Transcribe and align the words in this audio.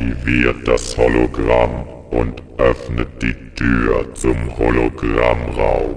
Aktiviert 0.00 0.66
das 0.66 0.96
Hologramm 0.96 1.84
und 2.10 2.42
öffnet 2.56 3.08
die 3.20 3.34
Tür 3.54 4.06
zum 4.14 4.56
Hologrammraum. 4.56 5.96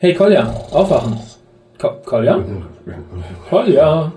Hey 0.00 0.14
Kolja, 0.14 0.48
aufwachen. 0.70 1.18
Ko 1.76 2.00
Kolja? 2.04 2.38
Kolja. 3.50 4.12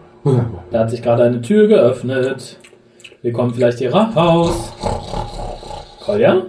Da 0.70 0.80
hat 0.80 0.91
sich 0.91 1.02
gerade 1.02 1.23
eine 1.23 1.41
Tür 1.41 1.67
geöffnet. 1.67 2.59
Wir 3.23 3.34
kommen 3.34 3.52
vielleicht 3.52 3.80
hier 3.80 3.91
raus. 3.91 4.73
Kolja? 6.02 6.44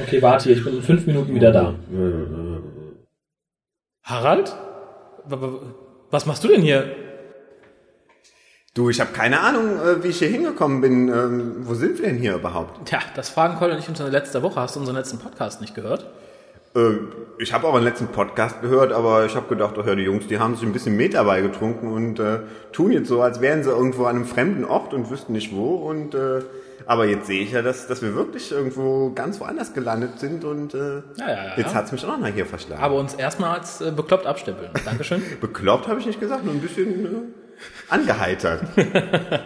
Okay, 0.00 0.20
warte 0.20 0.44
hier, 0.46 0.56
ich 0.56 0.64
bin 0.64 0.78
in 0.78 0.82
fünf 0.82 1.06
Minuten 1.06 1.32
wieder 1.32 1.52
da. 1.52 1.74
Harald? 4.02 4.52
Was 6.10 6.26
machst 6.26 6.42
du 6.42 6.48
denn 6.48 6.62
hier? 6.62 6.90
Du, 8.74 8.90
ich 8.90 9.00
habe 9.00 9.12
keine 9.12 9.38
Ahnung, 9.38 9.78
äh, 9.80 10.02
wie 10.02 10.08
ich 10.08 10.18
hier 10.18 10.28
hingekommen 10.28 10.80
bin. 10.80 11.08
Ähm, 11.08 11.56
wo 11.60 11.74
sind 11.74 12.00
wir 12.00 12.08
denn 12.08 12.18
hier 12.18 12.34
überhaupt? 12.34 12.84
Tja, 12.88 12.98
das 13.14 13.28
fragen 13.28 13.54
Kolja 13.56 13.76
und 13.76 13.80
ich 13.80 13.88
uns 13.88 14.00
in 14.00 14.06
der 14.06 14.12
letzten 14.12 14.42
Woche. 14.42 14.60
Hast 14.60 14.74
du 14.74 14.80
unseren 14.80 14.96
letzten 14.96 15.20
Podcast 15.20 15.60
nicht 15.60 15.76
gehört? 15.76 16.04
Äh, 16.74 16.80
ich 17.38 17.52
habe 17.52 17.66
euren 17.68 17.84
letzten 17.84 18.08
Podcast 18.08 18.60
gehört, 18.62 18.92
aber 18.92 19.24
ich 19.24 19.36
habe 19.36 19.48
gedacht, 19.48 19.74
ach 19.80 19.86
ja, 19.86 19.94
die 19.94 20.02
Jungs, 20.02 20.26
die 20.26 20.38
haben 20.38 20.54
sich 20.56 20.64
ein 20.64 20.72
bisschen 20.72 20.96
Met 20.96 21.14
dabei 21.14 21.40
getrunken 21.40 21.92
und 21.92 22.18
äh, 22.18 22.40
tun 22.72 22.92
jetzt 22.92 23.08
so, 23.08 23.22
als 23.22 23.40
wären 23.40 23.62
sie 23.62 23.70
irgendwo 23.70 24.04
an 24.04 24.16
einem 24.16 24.24
fremden 24.24 24.64
Ort 24.64 24.92
und 24.92 25.10
wüssten 25.10 25.32
nicht 25.32 25.54
wo. 25.54 25.76
Und 25.76 26.14
äh, 26.14 26.42
aber 26.86 27.04
jetzt 27.04 27.26
sehe 27.26 27.42
ich 27.42 27.52
ja, 27.52 27.62
dass, 27.62 27.86
dass 27.86 28.02
wir 28.02 28.14
wirklich 28.14 28.50
irgendwo 28.50 29.10
ganz 29.12 29.40
woanders 29.40 29.74
gelandet 29.74 30.18
sind 30.18 30.44
und 30.44 30.74
äh, 30.74 30.78
Ja, 30.78 31.02
ja, 31.18 31.28
ja. 31.28 31.52
jetzt 31.56 31.74
hat's 31.74 31.92
mich 31.92 32.04
auch 32.04 32.08
noch 32.08 32.18
mal 32.18 32.32
hier 32.32 32.46
verschlagen. 32.46 32.82
Aber 32.82 32.96
uns 32.96 33.14
erstmal 33.14 33.58
als 33.58 33.80
äh, 33.80 33.90
bekloppt 33.90 34.26
abstempeln. 34.26 34.70
Dankeschön. 34.84 35.22
Bekloppt 35.40 35.86
habe 35.86 36.00
ich 36.00 36.06
nicht 36.06 36.20
gesagt, 36.20 36.44
nur 36.44 36.54
ein 36.54 36.60
bisschen 36.60 37.04
äh, 37.04 37.08
angeheitert. 37.88 38.62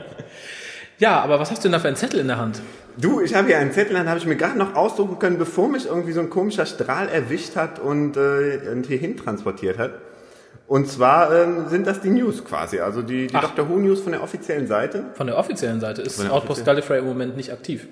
ja, 1.03 1.21
aber 1.21 1.41
was 1.41 1.51
hast 1.51 1.59
du 1.59 1.63
denn 1.65 1.73
da 1.73 1.81
für 1.81 1.89
einen 1.89 1.97
Zettel 1.97 2.21
in 2.21 2.29
der 2.29 2.39
Hand? 2.39 2.63
Du, 2.97 3.21
ich 3.21 3.35
habe 3.35 3.49
hier 3.49 3.59
einen 3.59 3.73
Zettel, 3.73 3.97
den 3.97 4.09
habe 4.09 4.21
ich 4.21 4.27
mir 4.27 4.37
gerade 4.37 4.57
noch 4.57 4.77
ausdrucken 4.77 5.19
können, 5.19 5.37
bevor 5.37 5.69
mich 5.69 5.87
irgendwie 5.87 6.13
so 6.13 6.21
ein 6.21 6.31
komischer 6.31 6.65
Strahl 6.65 7.09
erwischt 7.09 7.57
hat 7.57 7.81
und, 7.81 8.17
äh, 8.17 8.61
und 8.71 8.87
hierhin 8.87 9.17
transportiert 9.17 9.79
hat. 9.79 9.95
Und 10.69 10.89
zwar 10.89 11.35
ähm, 11.35 11.69
sind 11.69 11.89
das 11.89 12.03
die 12.03 12.11
News 12.11 12.45
quasi, 12.45 12.79
also 12.79 13.03
die, 13.03 13.27
die 13.27 13.35
Ach. 13.35 13.43
Dr. 13.43 13.69
Who 13.69 13.79
News 13.79 14.01
von 14.01 14.13
der 14.13 14.23
offiziellen 14.23 14.69
Seite. 14.69 15.07
Von 15.15 15.27
der 15.27 15.37
offiziellen 15.39 15.81
Seite 15.81 16.03
ist 16.03 16.25
Outpost 16.31 16.65
Gallifrey 16.65 17.01
im 17.01 17.07
Moment 17.07 17.37
nicht 17.37 17.53
aktiv. 17.53 17.89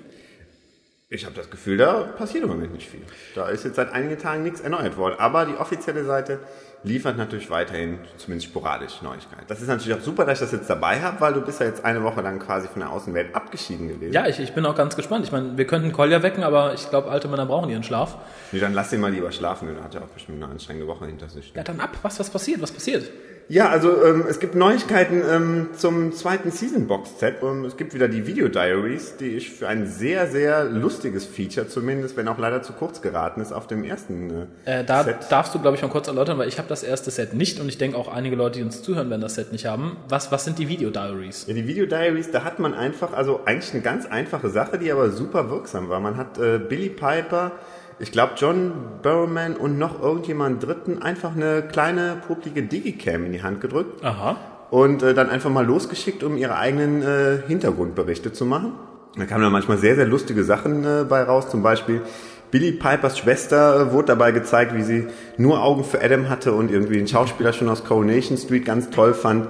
Ich 1.09 1.25
habe 1.25 1.35
das 1.35 1.49
Gefühl, 1.49 1.75
da 1.75 2.03
passiert 2.17 2.45
im 2.45 2.49
Moment 2.49 2.71
nicht 2.71 2.89
viel. 2.89 3.01
Da 3.35 3.49
ist 3.49 3.65
jetzt 3.65 3.75
seit 3.75 3.91
einigen 3.91 4.17
Tagen 4.17 4.43
nichts 4.43 4.61
erneuert 4.61 4.95
worden. 4.95 5.15
Aber 5.17 5.45
die 5.45 5.57
offizielle 5.57 6.05
Seite 6.05 6.39
liefert 6.83 7.17
natürlich 7.17 7.49
weiterhin, 7.49 7.99
zumindest 8.17 8.49
sporadisch, 8.49 9.01
Neuigkeiten. 9.01 9.45
Das 9.47 9.61
ist 9.61 9.67
natürlich 9.67 9.97
auch 9.97 10.03
super, 10.03 10.25
dass 10.25 10.39
ich 10.39 10.45
das 10.45 10.51
jetzt 10.51 10.69
dabei 10.69 10.99
habe, 11.01 11.21
weil 11.21 11.33
du 11.33 11.41
bist 11.41 11.59
ja 11.59 11.67
jetzt 11.67 11.85
eine 11.85 12.03
Woche 12.03 12.21
lang 12.21 12.39
quasi 12.39 12.67
von 12.67 12.81
der 12.81 12.91
Außenwelt 12.91 13.35
abgeschieden 13.35 13.87
gewesen. 13.87 14.13
Ja, 14.13 14.27
ich, 14.27 14.39
ich 14.39 14.53
bin 14.53 14.65
auch 14.65 14.75
ganz 14.75 14.95
gespannt. 14.95 15.25
Ich 15.25 15.31
meine, 15.31 15.57
wir 15.57 15.67
könnten 15.67 15.91
Kolja 15.91 16.23
wecken, 16.23 16.43
aber 16.43 16.73
ich 16.73 16.89
glaube, 16.89 17.11
alte 17.11 17.27
Männer 17.27 17.45
brauchen 17.45 17.69
ihren 17.69 17.83
Schlaf. 17.83 18.17
Nee, 18.51 18.59
dann 18.59 18.73
lass 18.73 18.91
ihn 18.93 18.99
mal 18.99 19.11
lieber 19.11 19.31
schlafen, 19.31 19.73
der 19.73 19.83
hat 19.83 19.93
ja 19.93 20.01
auch 20.01 20.07
bestimmt 20.07 20.41
eine 20.41 20.51
anstrengende 20.51 20.87
Woche 20.87 21.05
hinter 21.05 21.29
sich. 21.29 21.53
Ja, 21.55 21.63
dann 21.63 21.79
ab. 21.79 21.97
Was, 22.01 22.19
was 22.19 22.29
passiert? 22.29 22.61
Was 22.61 22.71
passiert? 22.71 23.09
Ja, 23.49 23.67
also 23.69 24.01
ähm, 24.05 24.23
es 24.29 24.39
gibt 24.39 24.55
Neuigkeiten 24.55 25.21
ähm, 25.29 25.69
zum 25.75 26.13
zweiten 26.13 26.51
Season 26.51 26.87
Box 26.87 27.19
Set. 27.19 27.35
Ähm, 27.43 27.65
es 27.65 27.75
gibt 27.75 27.93
wieder 27.93 28.07
die 28.07 28.25
Video 28.25 28.47
Diaries, 28.47 29.17
die 29.17 29.35
ich 29.35 29.49
für 29.51 29.67
ein 29.67 29.87
sehr, 29.87 30.27
sehr 30.27 30.63
lustiges 30.63 31.25
Feature 31.25 31.67
zumindest, 31.67 32.15
wenn 32.15 32.29
auch 32.29 32.37
leider 32.37 32.61
zu 32.61 32.71
kurz 32.71 33.01
geraten 33.01 33.41
ist, 33.41 33.51
auf 33.51 33.67
dem 33.67 33.83
ersten 33.83 34.47
äh, 34.65 34.79
Äh, 34.81 34.83
da 34.85 35.03
Set. 35.03 35.17
darfst 35.29 35.53
du, 35.53 35.59
glaube 35.59 35.75
ich, 35.75 35.81
mal 35.83 35.89
kurz 35.89 36.07
erläutern, 36.07 36.37
weil 36.37 36.47
ich 36.47 36.59
habe 36.59 36.69
das 36.69 36.81
erste 36.83 37.11
Set 37.11 37.33
nicht 37.33 37.59
und 37.59 37.67
ich 37.67 37.77
denke 37.77 37.97
auch 37.97 38.07
einige 38.07 38.37
Leute, 38.37 38.59
die 38.59 38.63
uns 38.63 38.83
zuhören, 38.83 39.09
werden 39.09 39.21
das 39.21 39.35
Set 39.35 39.51
nicht 39.51 39.65
haben. 39.65 39.97
Was, 40.07 40.31
was 40.31 40.45
sind 40.45 40.57
die 40.57 40.69
Video 40.69 40.89
Diaries? 40.89 41.45
Ja, 41.47 41.53
die 41.53 41.67
Video 41.67 41.85
Diaries, 41.85 42.31
da 42.31 42.45
hat 42.45 42.59
man 42.59 42.73
einfach, 42.73 43.11
also 43.11 43.41
eigentlich 43.45 43.73
eine 43.73 43.81
ganz 43.83 44.05
einfache 44.05 44.49
Sache, 44.49 44.77
die 44.77 44.89
aber 44.93 45.09
super 45.11 45.49
wirksam 45.49 45.89
war. 45.89 45.99
Man 45.99 46.15
hat 46.15 46.37
äh, 46.37 46.57
Billy 46.57 46.89
Piper, 46.89 47.51
ich 48.01 48.11
glaube 48.11 48.33
John 48.37 48.71
Burman 49.03 49.55
und 49.55 49.77
noch 49.77 50.01
irgendjemand 50.01 50.63
dritten 50.65 51.01
einfach 51.01 51.35
eine 51.35 51.61
kleine 51.61 52.17
publike 52.27 52.63
Digicam 52.63 53.25
in 53.25 53.31
die 53.33 53.43
Hand 53.43 53.61
gedrückt 53.61 54.03
Aha. 54.03 54.37
und 54.69 55.03
äh, 55.03 55.13
dann 55.13 55.29
einfach 55.29 55.49
mal 55.49 55.65
losgeschickt, 55.65 56.23
um 56.23 56.37
ihre 56.37 56.55
eigenen 56.57 57.01
äh, 57.03 57.37
Hintergrundberichte 57.47 58.33
zu 58.33 58.45
machen. 58.45 58.73
Da 59.17 59.25
kamen 59.25 59.43
dann 59.43 59.51
manchmal 59.51 59.77
sehr, 59.77 59.95
sehr 59.95 60.05
lustige 60.07 60.43
Sachen 60.43 60.83
äh, 60.85 61.03
bei 61.07 61.21
raus. 61.23 61.49
Zum 61.49 61.61
Beispiel 61.63 62.01
Billy 62.49 62.71
Pipers 62.71 63.17
Schwester 63.17 63.81
äh, 63.81 63.91
wurde 63.91 64.07
dabei 64.07 64.31
gezeigt, 64.31 64.73
wie 64.75 64.83
sie 64.83 65.07
nur 65.37 65.61
Augen 65.63 65.83
für 65.83 66.01
Adam 66.01 66.29
hatte 66.29 66.53
und 66.53 66.71
irgendwie 66.71 66.97
den 66.97 67.07
Schauspieler 67.07 67.53
schon 67.53 67.69
aus 67.69 67.83
Coronation 67.83 68.37
Street 68.37 68.65
ganz 68.65 68.89
toll 68.89 69.13
fand. 69.13 69.47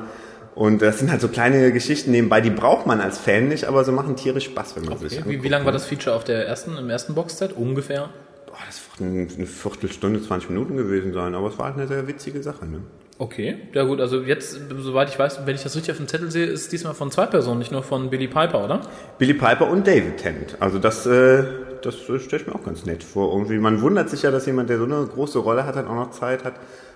Und 0.54 0.82
das 0.82 1.00
sind 1.00 1.10
halt 1.10 1.22
so 1.22 1.30
kleine 1.30 1.72
Geschichten 1.72 2.12
nebenbei, 2.12 2.42
die 2.42 2.50
braucht 2.50 2.86
man 2.86 3.00
als 3.00 3.18
Fan 3.18 3.48
nicht, 3.48 3.66
aber 3.66 3.86
so 3.86 3.94
machen 3.94 4.18
tierisch 4.18 4.46
Spaß, 4.46 4.76
wenn 4.76 4.84
man 4.86 4.98
sich 4.98 5.14
Okay. 5.14 5.16
Wie, 5.16 5.30
anguckt. 5.30 5.44
wie 5.44 5.48
lang 5.50 5.66
war 5.66 5.72
das 5.72 5.86
Feature 5.86 6.14
auf 6.16 6.26
der 6.26 6.46
ersten, 6.46 6.78
im 6.78 6.90
ersten 6.90 7.16
Boxset? 7.16 7.54
Ungefähr? 7.56 8.10
Boah, 8.52 8.60
das 8.68 8.82
wird 9.00 9.38
eine 9.38 9.48
Viertelstunde, 9.48 10.22
20 10.22 10.50
Minuten 10.50 10.76
gewesen 10.76 11.14
sein, 11.14 11.36
aber 11.36 11.48
es 11.48 11.58
war 11.58 11.68
halt 11.68 11.78
eine 11.78 11.88
sehr 11.88 12.06
witzige 12.08 12.44
Sache. 12.44 12.66
Ne? 12.66 12.82
Okay, 13.18 13.60
ja 13.74 13.84
gut, 13.84 14.02
also 14.02 14.22
jetzt, 14.22 14.60
soweit 14.80 15.08
ich 15.08 15.18
weiß, 15.18 15.46
wenn 15.46 15.56
ich 15.56 15.64
das 15.64 15.76
richtig 15.76 15.92
auf 15.92 15.98
dem 15.98 16.08
Zettel 16.08 16.32
sehe, 16.32 16.48
ist 16.48 16.64
es 16.64 16.70
diesmal 16.70 16.94
von 16.94 17.12
zwei 17.12 17.28
Personen, 17.28 17.60
nicht 17.60 17.72
nur 17.72 17.82
von 17.82 18.10
Billy 18.10 18.28
Piper, 18.28 18.66
oder? 18.66 18.82
Billy 19.20 19.34
Piper 19.34 19.70
und 19.70 19.88
David 19.88 20.18
Tennant. 20.18 20.58
Also 20.60 20.80
das, 20.80 21.06
äh, 21.06 21.44
das 21.82 21.96
stelle 21.96 22.20
ich 22.42 22.48
mir 22.48 22.56
auch 22.56 22.66
ganz 22.66 22.86
nett 22.86 23.04
vor. 23.04 23.32
Irgendwie, 23.34 23.58
man 23.58 23.82
wundert 23.82 24.10
sich 24.10 24.24
ja, 24.24 24.32
dass 24.32 24.46
jemand, 24.48 24.70
der 24.70 24.80
so 24.80 24.84
eine 24.84 25.06
große 25.06 25.40
Rolle 25.40 25.66
hat, 25.66 25.78
dann 25.78 25.88
auch 25.88 25.96
noch 25.96 26.12
Zeit 26.12 26.44
hat, 26.44 26.56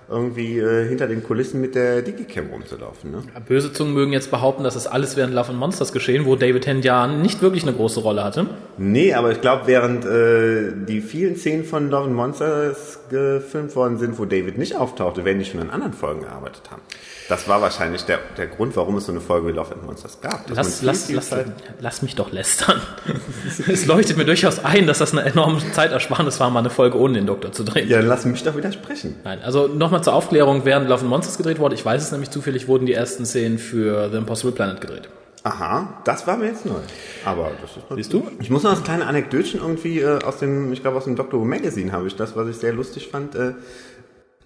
irgendwie 0.10 0.60
äh, 0.60 0.88
hinter 0.88 1.08
den 1.08 1.24
Kulissen 1.24 1.62
mit 1.62 1.76
der 1.76 2.02
Digicam 2.02 2.48
rumzulaufen. 2.52 3.12
Ne? 3.12 3.24
Böse 3.48 3.74
Zungen 3.74 3.94
mögen 3.94 4.14
jetzt 4.14 4.32
behaupten, 4.32 4.64
dass 4.64 4.76
es 4.76 4.88
alles 4.88 5.18
während 5.18 5.34
Love 5.34 5.50
and 5.50 5.60
Monsters 5.60 5.92
geschehen, 5.92 6.26
wo 6.26 6.36
David 6.36 6.66
ja 6.84 7.08
nicht 7.08 7.42
wirklich 7.42 7.64
eine 7.64 7.74
große 7.74 8.00
Rolle 8.00 8.24
hatte. 8.24 8.48
Nee, 8.78 9.14
aber 9.14 9.32
ich 9.32 9.42
glaube, 9.42 9.64
während 9.66 10.06
äh, 10.06 10.74
die 10.88 11.02
vielen 11.02 11.36
Szenen 11.38 11.64
von 11.64 11.90
Love 11.90 12.06
and 12.06 12.16
Monsters 12.16 13.00
gefilmt 13.10 13.76
worden 13.76 13.98
sind, 13.98 14.20
wo 14.20 14.26
David 14.26 14.58
nicht 14.58 14.76
auftauchte, 14.76 15.26
werden 15.26 15.40
die 15.40 15.46
schon 15.46 15.62
an 15.62 15.70
anderen 15.70 15.94
Folgen 15.94 16.22
gearbeitet 16.22 16.64
haben. 16.72 16.82
Das 17.28 17.48
war 17.48 17.60
wahrscheinlich 17.60 18.04
der, 18.04 18.20
der 18.38 18.46
Grund, 18.46 18.76
warum 18.76 18.98
es 18.98 19.08
so 19.08 19.12
eine 19.12 19.22
Folge 19.22 19.48
wie 19.48 19.52
Love 19.52 19.74
and 19.74 19.86
Monsters 19.86 20.22
gab. 20.22 20.46
Lass, 20.54 20.80
viel, 20.80 20.88
lass, 20.88 21.06
viel 21.06 21.16
lass, 21.16 21.36
lass 21.80 22.02
mich 22.04 22.16
doch 22.16 22.32
lästern. 22.32 22.80
es 23.68 23.88
leuchtet 23.88 24.18
mir 24.18 24.26
durchaus 24.26 24.64
ein, 24.64 24.86
dass 24.86 25.00
das 25.00 25.12
eine 25.12 25.24
enorme 25.24 25.60
Zeitersparnis 25.72 26.40
war, 26.40 26.52
mal 26.52 26.60
eine 26.60 26.70
Folge 26.70 27.00
ohne 27.00 27.16
den 27.16 27.26
Doktor 27.26 27.52
zu 27.52 27.64
drehen. 27.64 27.90
Ja, 27.90 27.98
dann 27.98 28.08
lass 28.08 28.26
mich 28.26 28.44
doch 28.44 28.56
widersprechen. 28.56 29.16
Nein, 29.24 29.40
also 29.42 29.68
nochmal 29.68 29.95
zur 30.02 30.14
Aufklärung, 30.14 30.66
während 30.66 30.88
Love 30.88 31.02
and 31.02 31.10
Monsters 31.10 31.38
gedreht 31.38 31.60
wurde, 31.60 31.76
ich 31.76 31.86
weiß 31.86 32.02
es 32.02 32.12
nämlich 32.12 32.32
zufällig, 32.32 32.68
wurden 32.68 32.86
die 32.86 32.94
ersten 32.94 33.26
Szenen 33.26 33.58
für 33.58 34.10
The 34.10 34.18
Impossible 34.18 34.52
Planet 34.52 34.82
gedreht. 34.82 35.10
Aha, 35.44 36.02
das 36.04 36.26
war 36.26 36.38
mir 36.38 36.48
jetzt 36.48 36.66
neu. 36.66 36.80
Aber 37.24 37.52
das 37.62 37.78
ist 37.78 37.86
Siehst 37.96 38.14
du? 38.14 38.28
Ich 38.40 38.50
muss 38.50 38.64
noch 38.64 38.72
das 38.72 38.84
kleine 38.84 39.06
Anekdötchen 39.06 39.60
irgendwie 39.60 40.00
äh, 40.00 40.24
aus 40.24 40.38
dem, 40.40 40.74
ich 40.74 40.82
glaube 40.82 40.98
aus 40.98 41.04
dem 41.04 41.16
Doctor 41.16 41.40
Who 41.40 41.46
Magazine 41.46 41.92
habe 41.92 42.08
ich 42.08 42.16
das, 42.16 42.36
was 42.36 42.48
ich 42.48 42.58
sehr 42.58 42.74
lustig 42.74 43.10
fand. 43.10 43.36
Äh, 43.36 43.54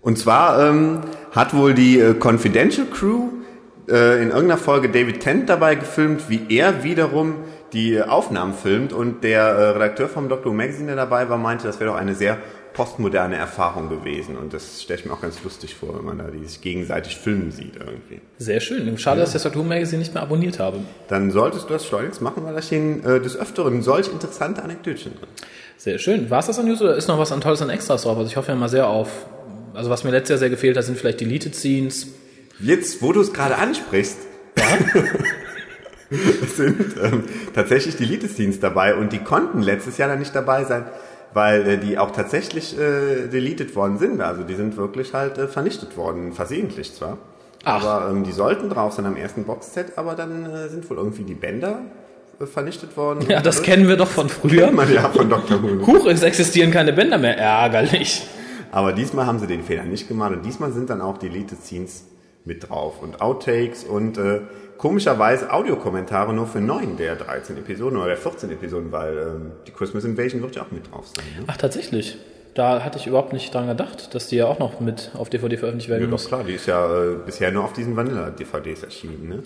und 0.02 0.18
zwar 0.18 0.68
ähm, 0.68 1.00
hat 1.32 1.54
wohl 1.54 1.74
die 1.74 2.00
äh, 2.00 2.16
Confidential 2.16 2.88
Crew 2.88 3.30
äh, 3.90 4.22
in 4.22 4.30
irgendeiner 4.30 4.58
Folge 4.58 4.90
David 4.90 5.22
Tennant 5.22 5.48
dabei 5.50 5.76
gefilmt, 5.76 6.30
wie 6.30 6.42
er 6.50 6.84
wiederum 6.84 7.36
die 7.74 7.96
äh, 7.96 8.02
Aufnahmen 8.04 8.54
filmt 8.54 8.94
und 8.94 9.24
der 9.24 9.44
äh, 9.44 9.70
Redakteur 9.70 10.10
vom 10.10 10.30
Doctor 10.30 10.52
Who 10.52 10.56
Magazine, 10.56 10.88
der 10.88 10.96
dabei 10.96 11.30
war, 11.30 11.38
meinte, 11.38 11.66
das 11.66 11.80
wäre 11.80 11.92
doch 11.92 11.98
eine 11.98 12.14
sehr 12.14 12.38
postmoderne 12.74 13.36
Erfahrung 13.36 13.90
gewesen 13.90 14.38
und 14.38 14.54
das 14.54 14.82
stelle 14.82 15.00
ich 15.00 15.06
mir 15.06 15.14
auch 15.14 15.22
ganz 15.22 15.44
lustig 15.44 15.76
vor, 15.76 15.98
wenn 15.98 16.06
man 16.06 16.18
da 16.18 16.26
die 16.26 16.46
sich 16.46 16.62
gegenseitig 16.62 17.18
filmen 17.18 17.52
sieht 17.52 17.76
irgendwie. 17.76 18.22
Sehr 18.38 18.60
schön. 18.60 18.98
Schade, 18.98 19.22
dass 19.22 19.36
ich 19.36 19.42
das 19.42 19.56
Who 19.56 19.64
Magazine 19.64 20.00
nicht 20.00 20.14
mehr 20.14 20.24
abonniert 20.24 20.60
habe. 20.60 20.80
Dann 21.08 21.32
solltest 21.32 21.70
du 21.70 21.74
das 21.74 21.86
schleunigst 21.86 22.22
machen, 22.22 22.44
weil 22.46 22.54
da 22.54 22.62
stehen 22.62 23.04
äh, 23.04 23.20
des 23.20 23.36
Öfteren 23.36 23.82
solch 23.82 24.08
interessante 24.08 24.64
Anekdötchen 24.64 25.16
drin. 25.16 25.30
Sehr 25.78 25.98
schön. 25.98 26.30
War 26.30 26.40
es 26.40 26.48
das 26.48 26.60
an 26.60 26.68
News 26.68 26.82
oder 26.82 26.96
ist 26.96 27.08
noch 27.08 27.20
was 27.20 27.32
an 27.32 27.42
Tolles 27.42 27.62
an 27.62 27.70
Extras 27.70 28.04
drauf? 28.04 28.18
Also 28.18 28.30
ich 28.30 28.38
hoffe 28.38 28.52
ja 28.52 28.56
mal 28.56 28.70
sehr 28.70 28.88
auf, 28.88 29.10
also 29.74 29.90
was 29.90 30.04
mir 30.04 30.12
letztes 30.12 30.30
Jahr 30.30 30.40
sehr 30.40 30.50
gefehlt 30.50 30.78
hat, 30.78 30.84
sind 30.84 30.98
vielleicht 30.98 31.22
Deleted 31.22 31.56
Scenes. 31.56 32.08
Jetzt, 32.60 33.02
wo 33.02 33.14
du 33.14 33.22
es 33.22 33.34
gerade 33.34 33.58
ansprichst, 33.58 34.18
es 36.10 36.58
sind 36.58 36.96
ähm, 37.02 37.24
tatsächlich 37.54 37.96
die 37.96 38.04
Elite-Scenes 38.04 38.60
dabei 38.60 38.96
und 38.96 39.14
die 39.14 39.20
konnten 39.20 39.62
letztes 39.62 39.98
Jahr 39.98 40.10
dann 40.10 40.20
nicht 40.20 40.36
dabei 40.36 40.64
sein, 40.64 40.86
weil 41.34 41.68
äh, 41.68 41.78
die 41.78 41.98
auch 41.98 42.12
tatsächlich 42.12 42.78
äh, 42.78 43.28
deleted 43.28 43.76
worden 43.76 43.98
sind. 43.98 44.22
Also 44.22 44.44
die 44.44 44.56
sind 44.56 44.78
wirklich 44.78 45.14
halt 45.14 45.38
äh, 45.38 45.48
vernichtet 45.48 45.98
worden, 45.98 46.34
versehentlich 46.34 46.94
zwar. 46.94 47.18
Ach. 47.64 47.84
Aber 47.84 48.10
ähm, 48.10 48.24
die 48.24 48.32
sollten 48.32 48.70
drauf 48.70 48.94
sein 48.94 49.06
am 49.06 49.16
ersten 49.16 49.44
Boxset, 49.44 49.98
aber 49.98 50.16
dann 50.16 50.46
äh, 50.46 50.70
sind 50.70 50.90
wohl 50.90 50.98
irgendwie 50.98 51.24
die 51.24 51.36
Bänder 51.36 51.82
äh, 52.40 52.46
vernichtet 52.46 52.96
worden. 52.96 53.26
Ja, 53.28 53.42
das 53.42 53.62
kennen 53.62 53.88
wir 53.88 53.98
doch 53.98 54.08
von 54.08 54.30
früher. 54.30 54.72
man 54.72 54.92
ja 54.94 55.10
von 55.10 55.30
Dr. 55.30 55.62
Who. 55.62 55.88
Huch, 55.88 56.06
es 56.08 56.24
existieren 56.24 56.72
keine 56.72 56.94
Bänder 56.94 57.18
mehr. 57.18 57.38
Ärgerlich. 57.38 58.26
Aber 58.72 58.94
diesmal 58.94 59.26
haben 59.26 59.40
sie 59.40 59.48
den 59.48 59.64
Fehler 59.64 59.84
nicht 59.84 60.08
gemacht 60.08 60.32
und 60.32 60.46
diesmal 60.46 60.72
sind 60.72 60.90
dann 60.90 61.02
auch 61.02 61.18
Deleted 61.18 61.62
Scenes 61.62 62.06
mit 62.46 62.70
drauf 62.70 63.02
und 63.02 63.22
Outtakes 63.22 63.84
und 63.84 64.18
äh, 64.18 64.42
komischerweise 64.80 65.52
Audiokommentare 65.54 66.34
nur 66.34 66.48
für 66.48 66.62
neun 66.62 66.98
der 66.98 67.16
13 67.16 67.58
Episoden 67.58 67.98
oder 67.98 68.08
der 68.08 68.18
14 68.18 68.50
Episoden, 68.50 68.92
weil 68.92 69.18
ähm, 69.18 69.52
die 69.68 69.72
Christmas 69.72 70.06
Invasion 70.06 70.42
wird 70.42 70.56
ja 70.56 70.64
auch 70.64 70.72
mit 70.72 70.92
drauf 70.92 71.06
sein. 71.08 71.26
Ne? 71.38 71.44
Ach, 71.48 71.58
tatsächlich. 71.58 72.18
Da 72.56 72.84
hatte 72.84 72.98
ich 72.98 73.06
überhaupt 73.06 73.32
nicht 73.32 73.54
dran 73.54 73.68
gedacht, 73.68 74.16
dass 74.16 74.28
die 74.28 74.38
ja 74.38 74.48
auch 74.48 74.58
noch 74.58 74.80
mit 74.80 75.12
auf 75.14 75.30
DVD 75.30 75.56
veröffentlicht 75.56 75.90
werden 75.90 76.02
Ja, 76.02 76.08
doch 76.08 76.14
muss. 76.14 76.28
klar, 76.28 76.44
die 76.44 76.54
ist 76.54 76.66
ja 76.66 76.84
äh, 76.88 77.16
bisher 77.24 77.52
nur 77.52 77.64
auf 77.64 77.74
diesen 77.74 77.96
Vanilla-DVDs 77.96 78.84
erschienen. 78.84 79.30
Ne? 79.30 79.44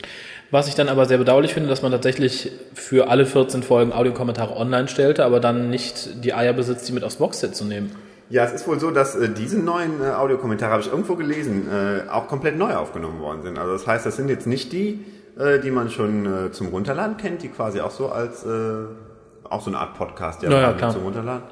Was 0.51 0.67
ich 0.69 0.75
dann 0.75 0.87
aber 0.87 1.05
sehr 1.05 1.17
bedauerlich 1.17 1.53
finde, 1.53 1.67
dass 1.67 1.81
man 1.81 1.91
tatsächlich 1.91 2.51
für 2.73 3.09
alle 3.09 3.25
14 3.25 3.61
Folgen 3.61 3.91
Audiokommentare 3.91 4.55
online 4.55 4.87
stellte, 4.87 5.25
aber 5.25 5.39
dann 5.41 5.69
nicht 5.69 6.23
die 6.23 6.33
Eier 6.33 6.53
besitzt, 6.53 6.87
die 6.87 6.93
mit 6.93 7.03
aufs 7.03 7.17
Boxset 7.17 7.55
zu 7.55 7.65
nehmen. 7.65 7.91
Ja, 8.29 8.45
es 8.45 8.53
ist 8.53 8.67
wohl 8.67 8.79
so, 8.79 8.89
dass 8.89 9.15
äh, 9.15 9.29
diese 9.29 9.59
neuen 9.59 10.01
äh, 10.01 10.05
Audiokommentare, 10.11 10.71
habe 10.71 10.81
ich 10.81 10.89
irgendwo 10.89 11.15
gelesen, 11.15 11.67
äh, 11.69 12.09
auch 12.09 12.27
komplett 12.27 12.57
neu 12.57 12.73
aufgenommen 12.73 13.19
worden 13.19 13.41
sind. 13.43 13.59
Also 13.59 13.73
das 13.73 13.85
heißt, 13.85 14.05
das 14.05 14.15
sind 14.15 14.29
jetzt 14.29 14.47
nicht 14.47 14.71
die, 14.71 15.03
äh, 15.37 15.59
die 15.59 15.71
man 15.71 15.89
schon 15.89 16.25
äh, 16.25 16.51
zum 16.51 16.67
Runterladen 16.67 17.17
kennt, 17.17 17.43
die 17.43 17.49
quasi 17.49 17.81
auch 17.81 17.91
so 17.91 18.09
als, 18.09 18.45
äh, 18.45 18.85
auch 19.49 19.61
so 19.61 19.69
eine 19.69 19.79
Art 19.79 19.95
Podcast 19.95 20.43
ja, 20.43 20.51
Ja, 20.51 20.77
ja, 20.77 20.89
zum 20.89 21.03
Runterladen. 21.03 21.43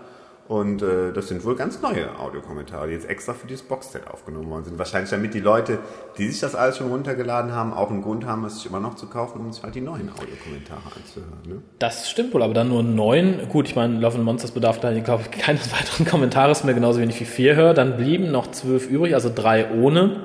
Und 0.51 0.81
äh, 0.81 1.13
das 1.13 1.29
sind 1.29 1.45
wohl 1.45 1.55
ganz 1.55 1.81
neue 1.81 2.19
Audiokommentare, 2.19 2.87
die 2.87 2.93
jetzt 2.93 3.07
extra 3.09 3.33
für 3.33 3.47
dieses 3.47 3.65
Boxset 3.65 4.05
aufgenommen 4.07 4.49
worden 4.49 4.65
sind. 4.65 4.77
Wahrscheinlich 4.77 5.09
damit 5.09 5.33
die 5.33 5.39
Leute, 5.39 5.79
die 6.17 6.27
sich 6.27 6.41
das 6.41 6.55
alles 6.55 6.75
schon 6.75 6.89
runtergeladen 6.89 7.53
haben, 7.53 7.71
auch 7.71 7.89
einen 7.89 8.01
Grund 8.01 8.25
haben, 8.25 8.43
es 8.43 8.55
sich 8.55 8.65
immer 8.65 8.81
noch 8.81 8.95
zu 8.95 9.07
kaufen, 9.07 9.39
um 9.39 9.53
sich 9.53 9.63
halt 9.63 9.75
die 9.75 9.79
neuen 9.79 10.09
Audiokommentare 10.09 10.81
anzuhören. 10.93 11.39
Ne? 11.47 11.61
Das 11.79 12.09
stimmt 12.09 12.33
wohl, 12.33 12.43
aber 12.43 12.53
dann 12.53 12.67
nur 12.67 12.83
neun. 12.83 13.47
Gut, 13.47 13.69
ich 13.69 13.77
meine, 13.77 13.97
Love 13.97 14.17
and 14.17 14.25
Monsters 14.25 14.51
bedarf 14.51 14.81
da, 14.81 14.91
glaube 14.99 15.23
ich, 15.23 15.31
keines 15.31 15.71
weiteren 15.79 16.05
Kommentares 16.05 16.65
mehr, 16.65 16.73
genauso 16.73 16.99
wenig 16.99 17.17
wie 17.21 17.25
vier 17.25 17.55
höre. 17.55 17.73
Dann 17.73 17.95
blieben 17.95 18.29
noch 18.29 18.51
zwölf 18.51 18.89
übrig, 18.89 19.13
also 19.13 19.31
drei 19.33 19.71
ohne. 19.71 20.23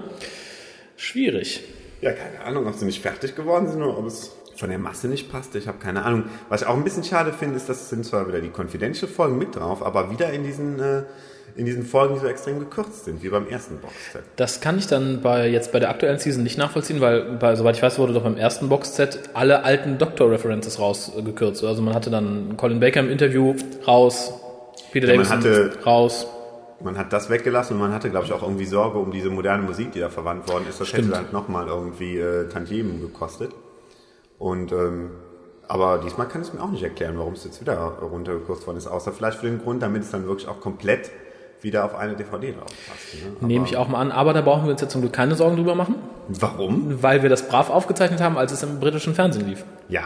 Schwierig. 0.96 1.62
Ja, 2.00 2.12
keine 2.12 2.44
Ahnung, 2.44 2.66
ob 2.66 2.74
sie 2.74 2.84
nicht 2.84 3.00
fertig 3.02 3.34
geworden 3.34 3.68
sind 3.68 3.82
oder 3.82 3.96
ob 3.98 4.06
es 4.06 4.32
von 4.56 4.68
der 4.70 4.78
Masse 4.78 5.08
nicht 5.08 5.30
passte. 5.30 5.58
Ich 5.58 5.66
habe 5.68 5.78
keine 5.78 6.04
Ahnung. 6.04 6.24
Was 6.48 6.62
ich 6.62 6.66
auch 6.68 6.74
ein 6.76 6.84
bisschen 6.84 7.04
schade 7.04 7.32
finde, 7.32 7.56
ist, 7.56 7.68
dass 7.68 7.80
es 7.82 7.88
sind 7.90 8.04
zwar 8.04 8.26
wieder 8.28 8.40
die 8.40 8.50
Confidential-Folgen 8.50 9.36
mit 9.38 9.54
drauf, 9.56 9.84
aber 9.84 10.10
wieder 10.10 10.30
in 10.32 10.44
diesen, 10.44 10.78
äh, 10.80 11.02
in 11.56 11.64
diesen 11.66 11.84
Folgen, 11.84 12.14
die 12.14 12.20
so 12.20 12.26
extrem 12.26 12.58
gekürzt 12.58 13.04
sind, 13.06 13.22
wie 13.22 13.28
beim 13.28 13.46
ersten 13.48 13.78
Boxset. 13.78 14.22
Das 14.36 14.60
kann 14.60 14.78
ich 14.78 14.86
dann 14.86 15.20
bei 15.22 15.48
jetzt 15.48 15.72
bei 15.72 15.78
der 15.80 15.90
aktuellen 15.90 16.18
Season 16.18 16.42
nicht 16.42 16.58
nachvollziehen, 16.58 17.00
weil 17.00 17.22
bei, 17.38 17.54
soweit 17.56 17.76
ich 17.76 17.82
weiß, 17.82 17.98
wurde 17.98 18.12
doch 18.14 18.22
beim 18.22 18.36
ersten 18.36 18.68
Boxset 18.68 19.20
alle 19.34 19.64
alten 19.64 19.98
Doctor-References 19.98 20.78
rausgekürzt. 20.78 21.64
Also 21.64 21.82
man 21.82 21.94
hatte 21.94 22.10
dann 22.10 22.56
Colin 22.56 22.80
Baker 22.80 23.00
im 23.00 23.10
Interview 23.10 23.54
raus, 23.86 24.32
Peter 24.92 25.06
Ja, 25.08 25.14
Davison 25.14 25.38
hatte- 25.38 25.72
raus. 25.84 26.26
Man 26.82 26.98
hat 26.98 27.12
das 27.12 27.30
weggelassen 27.30 27.74
und 27.74 27.80
man 27.80 27.92
hatte, 27.92 28.10
glaube 28.10 28.26
ich, 28.26 28.32
auch 28.32 28.42
irgendwie 28.42 28.66
Sorge 28.66 28.98
um 28.98 29.10
diese 29.10 29.30
moderne 29.30 29.62
Musik, 29.62 29.92
die 29.92 30.00
da 30.00 30.10
verwandt 30.10 30.48
worden 30.48 30.66
ist. 30.68 30.80
Das 30.80 30.88
Stimmt. 30.88 31.08
hätte 31.08 31.24
dann 31.24 31.32
nochmal 31.32 31.68
irgendwie 31.68 32.18
äh, 32.18 32.48
Tantiemen 32.48 33.00
gekostet. 33.00 33.52
Und 34.38 34.72
ähm, 34.72 35.10
aber 35.68 35.98
diesmal 35.98 36.28
kann 36.28 36.42
ich 36.42 36.52
mir 36.52 36.62
auch 36.62 36.70
nicht 36.70 36.82
erklären, 36.82 37.18
warum 37.18 37.32
es 37.32 37.44
jetzt 37.44 37.60
wieder 37.60 37.76
runtergekürzt 37.76 38.66
worden 38.66 38.76
ist, 38.76 38.86
außer 38.86 39.12
vielleicht 39.12 39.38
für 39.38 39.46
den 39.46 39.60
Grund, 39.60 39.82
damit 39.82 40.02
es 40.02 40.10
dann 40.10 40.26
wirklich 40.26 40.48
auch 40.48 40.60
komplett 40.60 41.10
wieder 41.60 41.84
auf 41.84 41.94
eine 41.94 42.14
DVD 42.14 42.52
drauf 42.52 42.66
passt. 42.88 43.40
Ne? 43.40 43.46
Nehme 43.48 43.64
ich 43.64 43.76
auch 43.76 43.88
mal 43.88 44.00
an, 44.00 44.12
aber 44.12 44.32
da 44.32 44.42
brauchen 44.42 44.64
wir 44.64 44.72
uns 44.72 44.80
jetzt 44.80 44.92
zum 44.92 45.00
Glück 45.00 45.12
keine 45.12 45.34
Sorgen 45.34 45.56
drüber 45.56 45.74
machen, 45.74 45.96
Warum? 46.28 47.02
weil 47.02 47.22
wir 47.22 47.30
das 47.30 47.48
brav 47.48 47.70
aufgezeichnet 47.70 48.20
haben, 48.20 48.36
als 48.36 48.52
es 48.52 48.62
im 48.62 48.78
britischen 48.78 49.14
Fernsehen 49.14 49.48
lief. 49.48 49.64
Ja, 49.88 50.04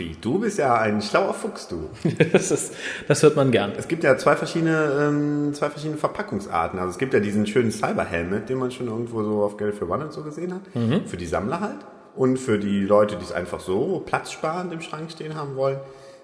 Raffi, 0.00 0.16
du 0.20 0.38
bist 0.38 0.58
ja 0.58 0.76
ein 0.78 1.02
schlauer 1.02 1.34
Fuchs, 1.34 1.68
du. 1.68 1.90
Das, 2.32 2.50
ist, 2.50 2.74
das 3.08 3.22
hört 3.22 3.36
man 3.36 3.50
gern. 3.50 3.72
Es 3.76 3.88
gibt 3.88 4.04
ja 4.04 4.16
zwei 4.16 4.36
verschiedene, 4.36 4.92
ähm, 5.00 5.54
zwei 5.54 5.70
verschiedene 5.70 5.98
Verpackungsarten. 5.98 6.78
Also 6.78 6.92
es 6.92 6.98
gibt 6.98 7.14
ja 7.14 7.20
diesen 7.20 7.46
schönen 7.46 7.70
Cyber-Helmet, 7.70 8.48
den 8.48 8.58
man 8.58 8.70
schon 8.70 8.86
irgendwo 8.86 9.22
so 9.22 9.42
auf 9.42 9.56
Geld 9.56 9.74
für 9.74 9.88
One 9.88 10.04
und 10.04 10.12
so 10.12 10.22
gesehen 10.22 10.54
hat. 10.54 10.62
Für 11.06 11.16
die 11.16 11.26
Sammler 11.26 11.60
halt. 11.60 11.78
Und 12.16 12.38
für 12.38 12.58
die 12.58 12.80
Leute, 12.80 13.16
die 13.16 13.24
es 13.24 13.32
einfach 13.32 13.60
so 13.60 14.02
platzsparend 14.04 14.72
im 14.72 14.80
Schrank 14.80 15.10
stehen 15.10 15.36
haben 15.36 15.56
wollen. 15.56 15.78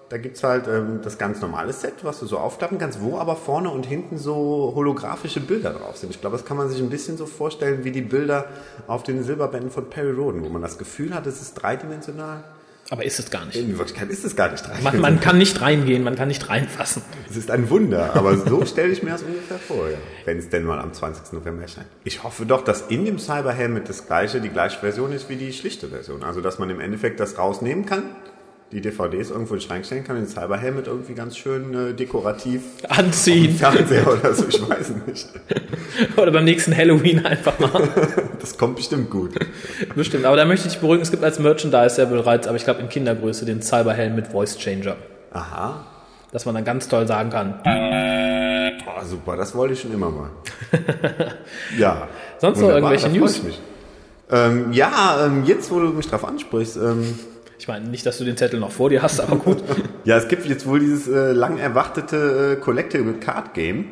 Da 0.09 0.17
gibt's 0.17 0.41
halt 0.41 0.67
ähm, 0.67 1.01
das 1.03 1.17
ganz 1.17 1.41
normale 1.41 1.73
Set, 1.73 1.95
was 2.03 2.19
du 2.19 2.25
so 2.25 2.37
aufklappen 2.37 2.77
kannst, 2.77 3.01
wo 3.01 3.17
aber 3.17 3.35
vorne 3.35 3.69
und 3.69 3.85
hinten 3.85 4.17
so 4.17 4.71
holographische 4.73 5.41
Bilder 5.41 5.71
drauf 5.71 5.97
sind. 5.97 6.11
Ich 6.11 6.21
glaube, 6.21 6.37
das 6.37 6.45
kann 6.45 6.55
man 6.55 6.69
sich 6.69 6.79
ein 6.79 6.89
bisschen 6.89 7.17
so 7.17 7.25
vorstellen 7.25 7.83
wie 7.83 7.91
die 7.91 8.01
Bilder 8.01 8.45
auf 8.87 9.03
den 9.03 9.23
Silberbänden 9.23 9.69
von 9.69 9.89
Perry 9.89 10.11
Roden, 10.11 10.45
wo 10.45 10.49
man 10.49 10.61
das 10.61 10.77
Gefühl 10.77 11.13
hat, 11.13 11.27
es 11.27 11.41
ist 11.41 11.55
dreidimensional. 11.55 12.43
Aber 12.89 13.03
ist 13.03 13.19
es 13.19 13.29
gar 13.29 13.45
nicht. 13.45 13.57
In 13.57 13.77
Wirklichkeit 13.77 14.09
ist 14.09 14.23
es 14.23 14.35
gar 14.35 14.49
nicht 14.49 14.63
Man, 14.63 14.71
dreidimensional. 14.71 15.11
man 15.11 15.19
kann 15.19 15.37
nicht 15.37 15.59
reingehen, 15.61 16.03
man 16.03 16.15
kann 16.15 16.29
nicht 16.29 16.47
reinfassen. 16.47 17.01
Es 17.29 17.35
ist 17.35 17.51
ein 17.51 17.69
Wunder, 17.69 18.15
aber 18.15 18.37
so 18.37 18.65
stelle 18.65 18.93
ich 18.93 19.03
mir 19.03 19.11
das 19.11 19.23
ungefähr 19.23 19.57
vor, 19.57 19.89
ja. 19.89 19.97
wenn 20.25 20.37
es 20.37 20.49
denn 20.49 20.63
mal 20.63 20.79
am 20.79 20.93
20. 20.93 21.33
November 21.33 21.63
erscheint. 21.63 21.87
Ich 22.05 22.23
hoffe 22.23 22.45
doch, 22.45 22.63
dass 22.63 22.83
in 22.87 23.03
dem 23.03 23.19
Cyber 23.19 23.51
Helmet 23.51 23.89
das 23.89 24.07
gleiche, 24.07 24.39
die 24.39 24.49
gleiche 24.49 24.79
Version 24.79 25.11
ist 25.11 25.27
wie 25.29 25.35
die 25.35 25.51
schlichte 25.51 25.89
Version. 25.89 26.23
Also, 26.23 26.39
dass 26.39 26.59
man 26.59 26.69
im 26.69 26.79
Endeffekt 26.79 27.19
das 27.19 27.37
rausnehmen 27.37 27.85
kann, 27.85 28.03
die 28.71 28.81
DVDs 28.81 29.29
irgendwo 29.29 29.53
in 29.53 29.59
den 29.59 29.65
Schrank 29.65 29.85
stellen 29.85 30.03
kann, 30.03 30.17
den 30.17 30.27
Cyber 30.27 30.57
Helmet 30.57 30.87
irgendwie 30.87 31.13
ganz 31.13 31.37
schön 31.37 31.73
äh, 31.73 31.93
dekorativ 31.93 32.61
Anziehen. 32.89 33.55
Fernseher 33.55 34.05
oder 34.07 34.33
so, 34.33 34.45
ich 34.47 34.69
weiß 34.69 34.91
nicht. 35.05 35.27
Oder 36.17 36.31
beim 36.31 36.43
nächsten 36.43 36.75
Halloween 36.75 37.25
einfach 37.25 37.57
mal. 37.59 37.89
Das 38.39 38.57
kommt 38.57 38.75
bestimmt 38.75 39.09
gut. 39.09 39.33
Bestimmt. 39.95 40.25
Aber 40.25 40.37
da 40.37 40.45
möchte 40.45 40.67
ich 40.67 40.73
dich 40.73 40.81
beruhigen, 40.81 41.01
es 41.01 41.11
gibt 41.11 41.23
als 41.23 41.39
Merchandise 41.39 42.01
ja 42.01 42.05
bereits, 42.05 42.47
aber 42.47 42.55
ich 42.55 42.63
glaube 42.63 42.81
in 42.81 42.87
Kindergröße, 42.87 43.45
den 43.45 43.61
Cyberhelm 43.61 44.15
mit 44.15 44.27
Voice 44.27 44.57
Changer. 44.57 44.95
Aha. 45.31 45.85
Dass 46.31 46.45
man 46.45 46.55
dann 46.55 46.63
ganz 46.63 46.87
toll 46.87 47.07
sagen 47.07 47.29
kann. 47.29 47.59
Boah, 47.63 49.03
super, 49.05 49.35
das 49.35 49.55
wollte 49.55 49.73
ich 49.73 49.81
schon 49.81 49.93
immer 49.93 50.09
mal. 50.09 50.29
Ja. 51.77 52.07
Sonst 52.37 52.61
noch 52.61 52.69
irgendwelche 52.69 53.09
News? 53.09 53.41
Ähm, 54.29 54.71
ja, 54.71 55.25
ähm, 55.25 55.43
jetzt, 55.45 55.71
wo 55.71 55.79
du 55.79 55.87
mich 55.87 56.07
drauf 56.07 56.25
ansprichst, 56.25 56.77
ähm, 56.77 57.17
Ich 57.59 57.67
meine, 57.67 57.89
nicht, 57.89 58.05
dass 58.05 58.17
du 58.17 58.23
den 58.23 58.37
Zettel 58.37 58.59
noch 58.59 58.71
vor 58.71 58.89
dir 58.89 59.01
hast, 59.01 59.19
aber 59.19 59.37
gut. 59.37 59.63
Ja, 60.05 60.15
es 60.15 60.29
gibt 60.29 60.45
jetzt 60.45 60.65
wohl 60.65 60.79
dieses 60.79 61.09
äh, 61.09 61.33
lang 61.33 61.57
erwartete 61.57 62.55
äh, 62.57 62.61
Collectible 62.61 63.15
Card 63.15 63.53
Game 63.53 63.87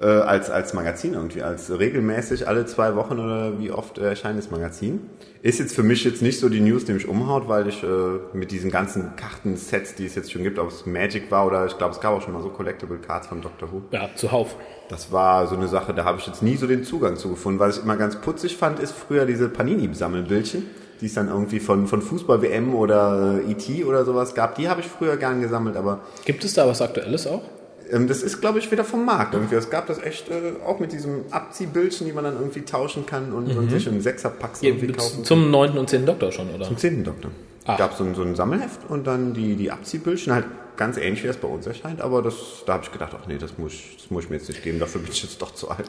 äh, 0.00 0.06
als, 0.06 0.50
als 0.50 0.74
Magazin 0.74 1.14
irgendwie, 1.14 1.42
als 1.42 1.70
regelmäßig 1.70 2.48
alle 2.48 2.66
zwei 2.66 2.96
Wochen 2.96 3.20
oder 3.20 3.58
wie 3.60 3.70
oft 3.70 3.98
erscheint 3.98 4.36
das 4.36 4.50
Magazin. 4.50 5.08
Ist 5.42 5.60
jetzt 5.60 5.74
für 5.74 5.82
mich 5.82 6.02
jetzt 6.04 6.22
nicht 6.22 6.40
so 6.40 6.48
die 6.48 6.60
News, 6.60 6.86
die 6.86 6.92
mich 6.92 7.06
umhaut, 7.06 7.48
weil 7.48 7.68
ich 7.68 7.84
äh, 7.84 7.86
mit 8.32 8.50
diesen 8.50 8.70
ganzen 8.70 9.14
Kartensets, 9.14 9.94
die 9.94 10.06
es 10.06 10.14
jetzt 10.14 10.32
schon 10.32 10.42
gibt, 10.42 10.58
ob 10.58 10.70
es 10.70 10.86
Magic 10.86 11.30
war 11.30 11.46
oder 11.46 11.66
ich 11.66 11.78
glaube, 11.78 11.94
es 11.94 12.00
gab 12.00 12.12
auch 12.14 12.22
schon 12.22 12.32
mal 12.32 12.42
so 12.42 12.48
Collectible 12.48 12.98
Cards 12.98 13.28
von 13.28 13.40
Doctor 13.40 13.70
Who. 13.70 13.82
Ja, 13.92 14.10
zuhauf. 14.16 14.56
Das 14.88 15.12
war 15.12 15.46
so 15.46 15.54
eine 15.54 15.68
Sache, 15.68 15.94
da 15.94 16.04
habe 16.04 16.18
ich 16.18 16.26
jetzt 16.26 16.42
nie 16.42 16.56
so 16.56 16.66
den 16.66 16.82
Zugang 16.82 17.16
zu 17.16 17.28
gefunden. 17.28 17.60
Was 17.60 17.78
ich 17.78 17.84
immer 17.84 17.96
ganz 17.96 18.16
putzig 18.16 18.56
fand, 18.56 18.80
ist 18.80 18.92
früher 18.92 19.24
diese 19.24 19.48
Panini-Sammelbildchen, 19.48 20.66
die 21.00 21.06
es 21.06 21.14
dann 21.14 21.28
irgendwie 21.28 21.60
von, 21.60 21.86
von 21.86 22.02
Fußball-WM 22.02 22.74
oder 22.74 23.40
äh, 23.46 23.50
E.T. 23.50 23.84
oder 23.84 24.04
sowas 24.04 24.34
gab. 24.34 24.54
Die 24.56 24.68
habe 24.68 24.80
ich 24.80 24.86
früher 24.86 25.16
gern 25.16 25.40
gesammelt, 25.40 25.76
aber 25.76 26.00
Gibt 26.24 26.44
es 26.44 26.54
da 26.54 26.66
was 26.66 26.80
Aktuelles 26.82 27.26
auch? 27.26 27.42
ähm, 27.90 28.08
das 28.08 28.22
ist, 28.22 28.40
glaube 28.40 28.58
ich, 28.58 28.70
wieder 28.70 28.84
vom 28.84 29.04
Markt 29.04 29.34
irgendwie. 29.34 29.54
Es 29.54 29.70
gab 29.70 29.86
das 29.86 30.02
echt 30.02 30.28
äh, 30.28 30.54
auch 30.66 30.80
mit 30.80 30.92
diesem 30.92 31.24
Abziehbildchen, 31.30 32.06
die 32.06 32.12
man 32.12 32.24
dann 32.24 32.34
irgendwie 32.34 32.62
tauschen 32.62 33.06
kann 33.06 33.32
und, 33.32 33.54
und 33.56 33.70
sich 33.70 33.86
in 33.86 34.00
Sechserpacks 34.00 34.62
irgendwie 34.62 34.88
kaufen 34.88 35.16
kann. 35.16 35.24
Zum 35.24 35.50
9. 35.50 35.78
und 35.78 35.90
10. 35.90 36.06
Doktor 36.06 36.32
schon, 36.32 36.48
oder? 36.54 36.64
Zum 36.64 36.76
zehnten 36.76 37.04
Doktor. 37.04 37.30
Ah. 37.66 37.76
gab 37.76 37.94
so 37.94 38.04
ein, 38.04 38.14
so 38.14 38.22
ein 38.22 38.34
Sammelheft 38.34 38.80
und 38.90 39.06
dann 39.06 39.32
die, 39.32 39.56
die 39.56 39.70
Abziehbildchen, 39.70 40.34
halt 40.34 40.44
ganz 40.76 40.96
ähnlich 40.96 41.22
wie 41.22 41.26
das 41.28 41.36
bei 41.36 41.48
uns 41.48 41.66
erscheint, 41.66 42.00
aber 42.00 42.22
das, 42.22 42.34
da 42.66 42.74
habe 42.74 42.84
ich 42.84 42.92
gedacht, 42.92 43.12
ach 43.20 43.26
nee, 43.26 43.38
das 43.38 43.56
muss, 43.58 43.72
ich- 43.72 43.96
das 44.02 44.10
muss 44.10 44.24
ich 44.24 44.30
mir 44.30 44.36
jetzt 44.36 44.48
nicht 44.48 44.62
geben, 44.62 44.78
dafür 44.78 45.00
bin 45.00 45.10
ich 45.12 45.22
jetzt 45.22 45.40
doch 45.40 45.54
zu 45.54 45.70
alt. 45.70 45.86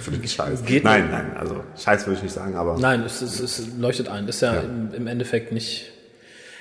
Für 0.00 0.10
den 0.10 0.26
Scheiß. 0.26 0.64
Geht 0.64 0.84
nein, 0.84 1.10
nein, 1.10 1.36
also 1.36 1.62
Scheiß 1.76 2.06
würde 2.06 2.16
ich 2.18 2.22
nicht 2.22 2.32
sagen, 2.34 2.54
aber 2.56 2.78
Nein, 2.78 3.02
es, 3.02 3.20
es, 3.22 3.40
es 3.40 3.66
leuchtet 3.78 4.08
ein. 4.08 4.26
Ist 4.28 4.40
ja, 4.42 4.60
Im, 4.60 4.92
im 4.94 5.06
Endeffekt 5.06 5.52
nicht. 5.52 5.92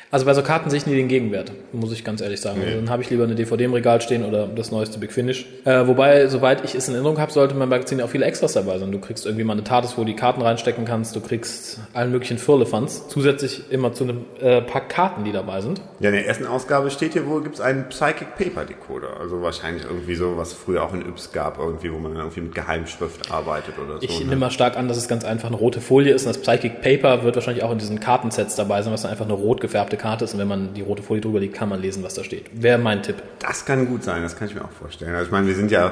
Also 0.09 0.25
bei 0.25 0.33
so 0.33 0.41
Karten 0.41 0.69
sehe 0.69 0.77
ich 0.77 0.85
nie 0.85 0.95
den 0.95 1.09
Gegenwert, 1.09 1.51
muss 1.73 1.91
ich 1.91 2.05
ganz 2.05 2.21
ehrlich 2.21 2.39
sagen. 2.39 2.61
Also 2.63 2.77
dann 2.77 2.89
habe 2.89 3.03
ich 3.03 3.09
lieber 3.09 3.25
eine 3.25 3.35
DVD 3.35 3.65
im 3.65 3.73
Regal 3.73 3.99
stehen 3.99 4.23
oder 4.23 4.47
das 4.47 4.71
neueste 4.71 4.99
Big 4.99 5.11
Finish. 5.11 5.45
Äh, 5.65 5.85
wobei, 5.85 6.27
soweit 6.27 6.63
ich 6.63 6.75
es 6.75 6.87
in 6.87 6.93
Erinnerung 6.93 7.19
habe, 7.19 7.31
sollte 7.31 7.55
beim 7.55 7.67
Magazin 7.67 8.01
auch 8.01 8.07
viele 8.09 8.25
Extras 8.25 8.53
dabei 8.53 8.77
sein. 8.77 8.91
Du 8.91 8.99
kriegst 8.99 9.25
irgendwie 9.25 9.43
mal 9.43 9.53
eine 9.53 9.65
TARDIS, 9.65 9.97
wo 9.97 10.01
du 10.01 10.05
die 10.05 10.15
Karten 10.15 10.41
reinstecken 10.41 10.85
kannst. 10.85 11.13
Du 11.15 11.19
kriegst 11.19 11.79
allen 11.93 12.11
möglichen 12.11 12.37
Firlefanz. 12.37 13.09
Zusätzlich 13.09 13.69
immer 13.69 13.91
zu 13.91 14.05
einem 14.05 14.25
äh, 14.39 14.61
Pack 14.61 14.87
Karten, 14.87 15.25
die 15.25 15.33
dabei 15.33 15.59
sind. 15.59 15.81
ja, 15.99 16.09
in 16.09 16.15
der 16.15 16.25
ersten 16.25 16.45
Ausgabe 16.45 16.89
steht 16.89 17.11
hier 17.13 17.27
wohl, 17.27 17.43
gibt 17.43 17.55
es 17.55 17.61
einen 17.61 17.89
Psychic 17.89 18.35
Paper 18.37 18.63
Decoder, 18.63 19.19
also 19.19 19.41
wahrscheinlich 19.41 19.83
irgendwie 19.83 20.15
so, 20.15 20.37
was 20.37 20.53
früher 20.53 20.83
auch 20.83 20.93
in 20.93 21.01
Yps 21.01 21.33
gab, 21.33 21.59
irgendwie, 21.59 21.91
wo 21.91 21.97
man 21.97 22.13
dann 22.13 22.21
irgendwie 22.21 22.41
mit 22.41 22.55
Geheimschrift 22.55 23.29
arbeitet 23.29 23.75
oder 23.77 23.97
so. 23.97 24.03
Ich 24.03 24.19
ne? 24.19 24.27
nehme 24.27 24.37
mal 24.37 24.51
stark 24.51 24.77
an, 24.77 24.87
dass 24.87 24.95
es 24.95 25.09
ganz 25.09 25.25
einfach 25.25 25.49
eine 25.49 25.57
rote 25.57 25.81
Folie 25.81 26.13
ist 26.13 26.25
und 26.25 26.33
das 26.33 26.41
Psychic 26.41 26.81
Paper 26.81 27.23
wird 27.23 27.35
wahrscheinlich 27.35 27.63
auch 27.63 27.71
in 27.71 27.77
diesen 27.77 27.99
Kartensets 27.99 28.55
dabei 28.55 28.81
sein, 28.81 28.93
was 28.93 29.01
dann 29.01 29.11
einfach 29.11 29.25
eine 29.25 29.33
rot 29.33 29.59
gefärbte 29.59 29.96
Karte 29.97 30.25
ist 30.25 30.33
und 30.33 30.39
wenn 30.39 30.47
man 30.47 30.73
die 30.73 30.81
rote 30.81 31.03
Folie 31.03 31.21
drüber 31.21 31.39
liegt, 31.39 31.55
kann 31.55 31.69
man 31.69 31.81
lesen, 31.81 32.03
was 32.03 32.13
da 32.13 32.23
steht. 32.23 32.45
Wäre 32.53 32.77
mein 32.77 33.03
Tipp. 33.03 33.15
Das 33.39 33.65
kann 33.65 33.87
gut 33.87 34.03
sein, 34.03 34.23
das 34.23 34.35
kann 34.37 34.47
ich 34.47 34.55
mir 34.55 34.63
auch 34.63 34.71
vorstellen. 34.71 35.13
Also 35.13 35.25
ich 35.27 35.31
meine, 35.31 35.47
wir 35.47 35.55
sind 35.55 35.71
ja 35.71 35.91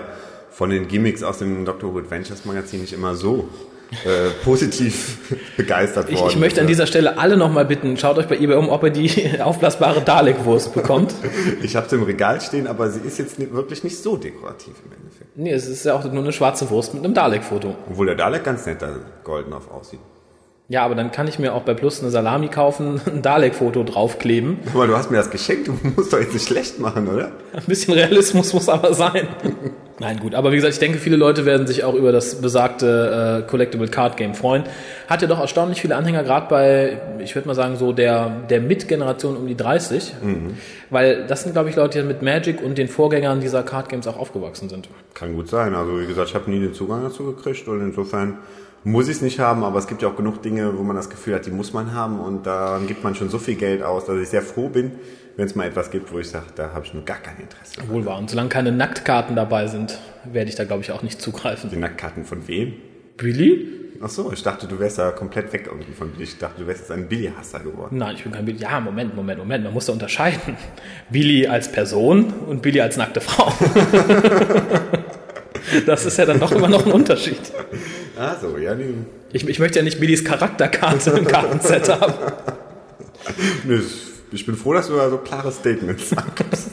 von 0.52 0.70
den 0.70 0.88
Gimmicks 0.88 1.22
aus 1.24 1.40
dem 1.40 1.66
Doctor 1.66 1.94
Who 1.94 2.00
Adventures 2.00 2.46
Magazin 2.46 2.82
nicht 2.82 2.94
immer 2.94 3.16
so 3.16 3.50
äh, 4.06 4.30
positiv 4.44 5.36
begeistert 5.58 6.10
Ich, 6.10 6.18
worden. 6.20 6.30
ich 6.32 6.38
möchte 6.40 6.62
an 6.62 6.68
dieser 6.68 6.88
Stelle 6.88 7.18
alle 7.18 7.36
nochmal 7.38 7.66
bitten, 7.66 7.98
schaut 7.98 8.18
euch 8.18 8.28
bei 8.28 8.38
eBay 8.38 8.56
um, 8.56 8.70
ob 8.70 8.84
ihr 8.84 8.90
die 8.90 9.40
aufblasbare 9.42 10.02
Dalek-Wurst 10.02 10.74
bekommt. 10.74 11.14
Ich 11.62 11.76
habe 11.76 11.90
sie 11.90 11.96
im 11.96 12.04
Regal 12.04 12.40
stehen, 12.42 12.68
aber 12.68 12.90
sie 12.90 13.00
ist 13.02 13.18
jetzt 13.20 13.40
wirklich 13.54 13.84
nicht 13.84 13.98
so 13.98 14.18
dekorativ 14.18 14.74
im 14.86 14.92
Endeffekt. 14.98 15.38
Nee, 15.38 15.52
es 15.52 15.68
ist 15.68 15.84
ja 15.86 15.94
auch 15.94 16.04
nur 16.06 16.24
eine 16.24 16.32
schwarze 16.32 16.70
Wurst 16.70 16.94
mit 16.94 17.04
einem 17.04 17.14
Dalek-Foto. 17.14 17.76
Obwohl 17.90 18.06
der 18.06 18.16
Dalek 18.16 18.44
ganz 18.44 18.66
nett 18.66 18.82
da 18.82 18.96
golden 19.24 19.52
auf 19.54 19.70
aussieht. 19.72 20.00
Ja, 20.68 20.84
aber 20.84 20.96
dann 20.96 21.12
kann 21.12 21.28
ich 21.28 21.38
mir 21.38 21.54
auch 21.54 21.62
bei 21.62 21.76
Plus 21.76 22.02
eine 22.02 22.10
Salami 22.10 22.48
kaufen, 22.48 23.00
ein 23.06 23.22
Dalek-Foto 23.22 23.84
draufkleben. 23.84 24.58
Aber 24.74 24.88
du 24.88 24.98
hast 24.98 25.12
mir 25.12 25.18
das 25.18 25.30
geschenkt, 25.30 25.68
du 25.68 25.78
musst 25.96 26.12
doch 26.12 26.20
jetzt 26.20 26.34
nicht 26.34 26.48
schlecht 26.48 26.80
machen, 26.80 27.08
oder? 27.08 27.32
Ein 27.54 27.64
bisschen 27.68 27.94
Realismus 27.94 28.54
muss 28.54 28.68
aber 28.68 28.94
sein. 28.94 29.28
Nein, 30.00 30.20
gut, 30.20 30.36
aber 30.36 30.52
wie 30.52 30.58
gesagt, 30.58 30.74
ich 30.74 30.80
denke, 30.80 30.98
viele 30.98 31.16
Leute 31.16 31.46
werden 31.46 31.68
sich 31.68 31.86
auch 31.86 31.94
über 31.94 32.12
das 32.12 32.42
besagte 32.42 33.44
äh, 33.46 33.50
Collectible 33.50 33.88
Card 33.88 34.18
Game 34.18 34.34
freuen. 34.34 34.64
Hat 35.08 35.22
ja 35.22 35.28
doch 35.28 35.40
erstaunlich 35.40 35.80
viele 35.80 35.96
Anhänger, 35.96 36.24
gerade 36.24 36.48
bei, 36.50 37.02
ich 37.20 37.34
würde 37.34 37.48
mal 37.48 37.54
sagen, 37.54 37.78
so 37.78 37.94
der, 37.94 38.30
der 38.50 38.60
Mitgeneration 38.60 39.38
um 39.38 39.48
die 39.48 39.56
30. 39.56 40.16
Weil 40.90 41.26
das 41.28 41.44
sind, 41.44 41.54
glaube 41.54 41.70
ich, 41.70 41.78
Leute, 41.78 42.02
die 42.02 42.06
mit 42.06 42.22
Magic 42.22 42.62
und 42.62 42.78
den 42.78 42.90
Vorgängern 42.90 43.40
dieser 43.40 43.64
Card 43.64 43.88
Games 43.88 44.06
auch 44.06 44.18
aufgewachsen 44.18 44.68
sind. 44.68 44.90
Kann 45.14 45.34
gut 45.34 45.48
sein. 45.48 45.74
Also 45.74 45.98
wie 45.98 46.08
gesagt, 46.08 46.28
ich 46.28 46.36
habe 46.36 46.52
nie 46.52 46.60
den 46.60 46.74
Zugang 46.74 47.02
dazu 47.04 47.34
gekriegt 47.34 47.66
und 47.70 47.80
insofern 47.80 48.40
muss 48.86 49.08
ich 49.08 49.18
es 49.18 49.22
nicht 49.22 49.40
haben, 49.40 49.64
aber 49.64 49.80
es 49.80 49.88
gibt 49.88 50.04
ja 50.04 50.08
auch 50.08 50.16
genug 50.16 50.44
Dinge, 50.44 50.78
wo 50.78 50.84
man 50.84 50.96
das 50.96 51.10
Gefühl 51.10 51.34
hat, 51.34 51.46
die 51.48 51.52
muss 51.52 51.74
man 51.74 51.94
haben 51.94 52.20
und 52.20 52.46
daran 52.46 52.86
gibt 52.86 53.04
man 53.04 53.16
schon 53.16 53.30
so 53.30 53.40
viel 53.40 53.56
Geld 53.56 53.82
aus, 53.82 54.06
dass 54.06 54.20
ich 54.20 54.30
sehr 54.30 54.44
froh 54.44 54.70
bin, 54.70 54.92
wenn 55.36 55.48
es 55.48 55.56
mal 55.56 55.68
etwas 55.68 55.90
gibt, 55.90 56.14
wo 56.14 56.20
ich 56.20 56.30
sage, 56.30 56.46
da 56.56 56.72
habe 56.72 56.86
ich 56.86 56.94
nur 56.94 57.04
gar 57.04 57.18
kein 57.18 57.40
Interesse. 57.40 57.90
Wohl 57.90 58.06
wahr. 58.06 58.20
Und 58.20 58.30
solange 58.30 58.50
keine 58.50 58.72
Nacktkarten 58.72 59.36
dabei 59.36 59.68
sind, 59.68 59.98
werde 60.24 60.50
ich 60.50 60.56
da, 60.56 60.66
glaube 60.66 60.84
ich, 60.84 60.92
auch 60.92 61.02
nicht 61.02 61.20
zugreifen. 61.20 61.72
Die 61.72 61.78
Nacktkarten 61.78 62.26
von 62.26 62.48
wem? 62.48 62.74
Billy? 63.18 63.68
Ach 64.02 64.10
so, 64.10 64.32
ich 64.32 64.44
dachte, 64.44 64.68
du 64.68 64.78
wärst 64.78 65.00
da 65.00 65.10
komplett 65.12 65.52
weg 65.52 65.64
irgendwie 65.66 65.94
von 65.94 66.12
Billy. 66.12 66.26
Ich 66.26 66.38
dachte, 66.38 66.62
du 66.62 66.68
wärst 66.68 66.82
jetzt 66.82 66.92
ein 66.92 67.10
Billy-Hasser 67.10 67.62
geworden. 67.62 67.98
Nein, 67.98 68.16
ich 68.16 68.24
bin 68.24 68.34
kein 68.34 68.46
Billy. 68.46 68.60
Ja, 68.60 68.80
Moment, 68.80 69.16
Moment, 69.16 69.40
Moment. 69.40 69.64
Man 69.64 69.74
muss 69.74 69.88
da 69.88 69.94
unterscheiden. 69.94 70.58
Billy 71.10 71.48
als 71.48 71.72
Person 71.72 72.32
und 72.48 72.62
Billy 72.62 72.82
als 72.82 72.98
nackte 72.98 73.20
Frau. 73.20 73.52
das 75.88 76.06
ist 76.06 76.18
ja 76.18 76.26
dann 76.26 76.40
doch 76.40 76.52
immer 76.52 76.68
noch 76.68 76.86
ein 76.86 76.92
Unterschied. 76.92 77.42
Ah 78.18 78.36
so, 78.40 78.58
ja, 78.58 78.76
nee. 78.76 78.94
Ich, 79.34 79.48
ich 79.48 79.60
möchte 79.60 79.80
ja 79.80 79.84
nicht 79.84 80.00
Billys 80.00 80.24
Charakterkarte 80.24 81.12
im 81.12 81.28
Kartenset 81.28 81.90
haben. 81.90 82.14
nee, 83.64 83.80
ich 84.32 84.46
bin 84.46 84.56
froh, 84.56 84.74
dass 84.74 84.88
du 84.88 84.96
da 84.96 85.10
so 85.10 85.18
klare 85.18 85.52
Statements 85.52 86.10
sagst. 86.10 86.72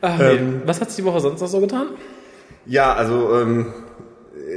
Ach, 0.00 0.18
nee. 0.18 0.40
Was 0.64 0.80
hat 0.80 0.90
sich 0.90 0.96
die 0.96 1.04
Woche 1.04 1.20
sonst 1.20 1.40
noch 1.40 1.48
so 1.48 1.60
getan? 1.60 1.88
Ja, 2.66 2.92
also 2.92 3.38
ähm, 3.40 3.72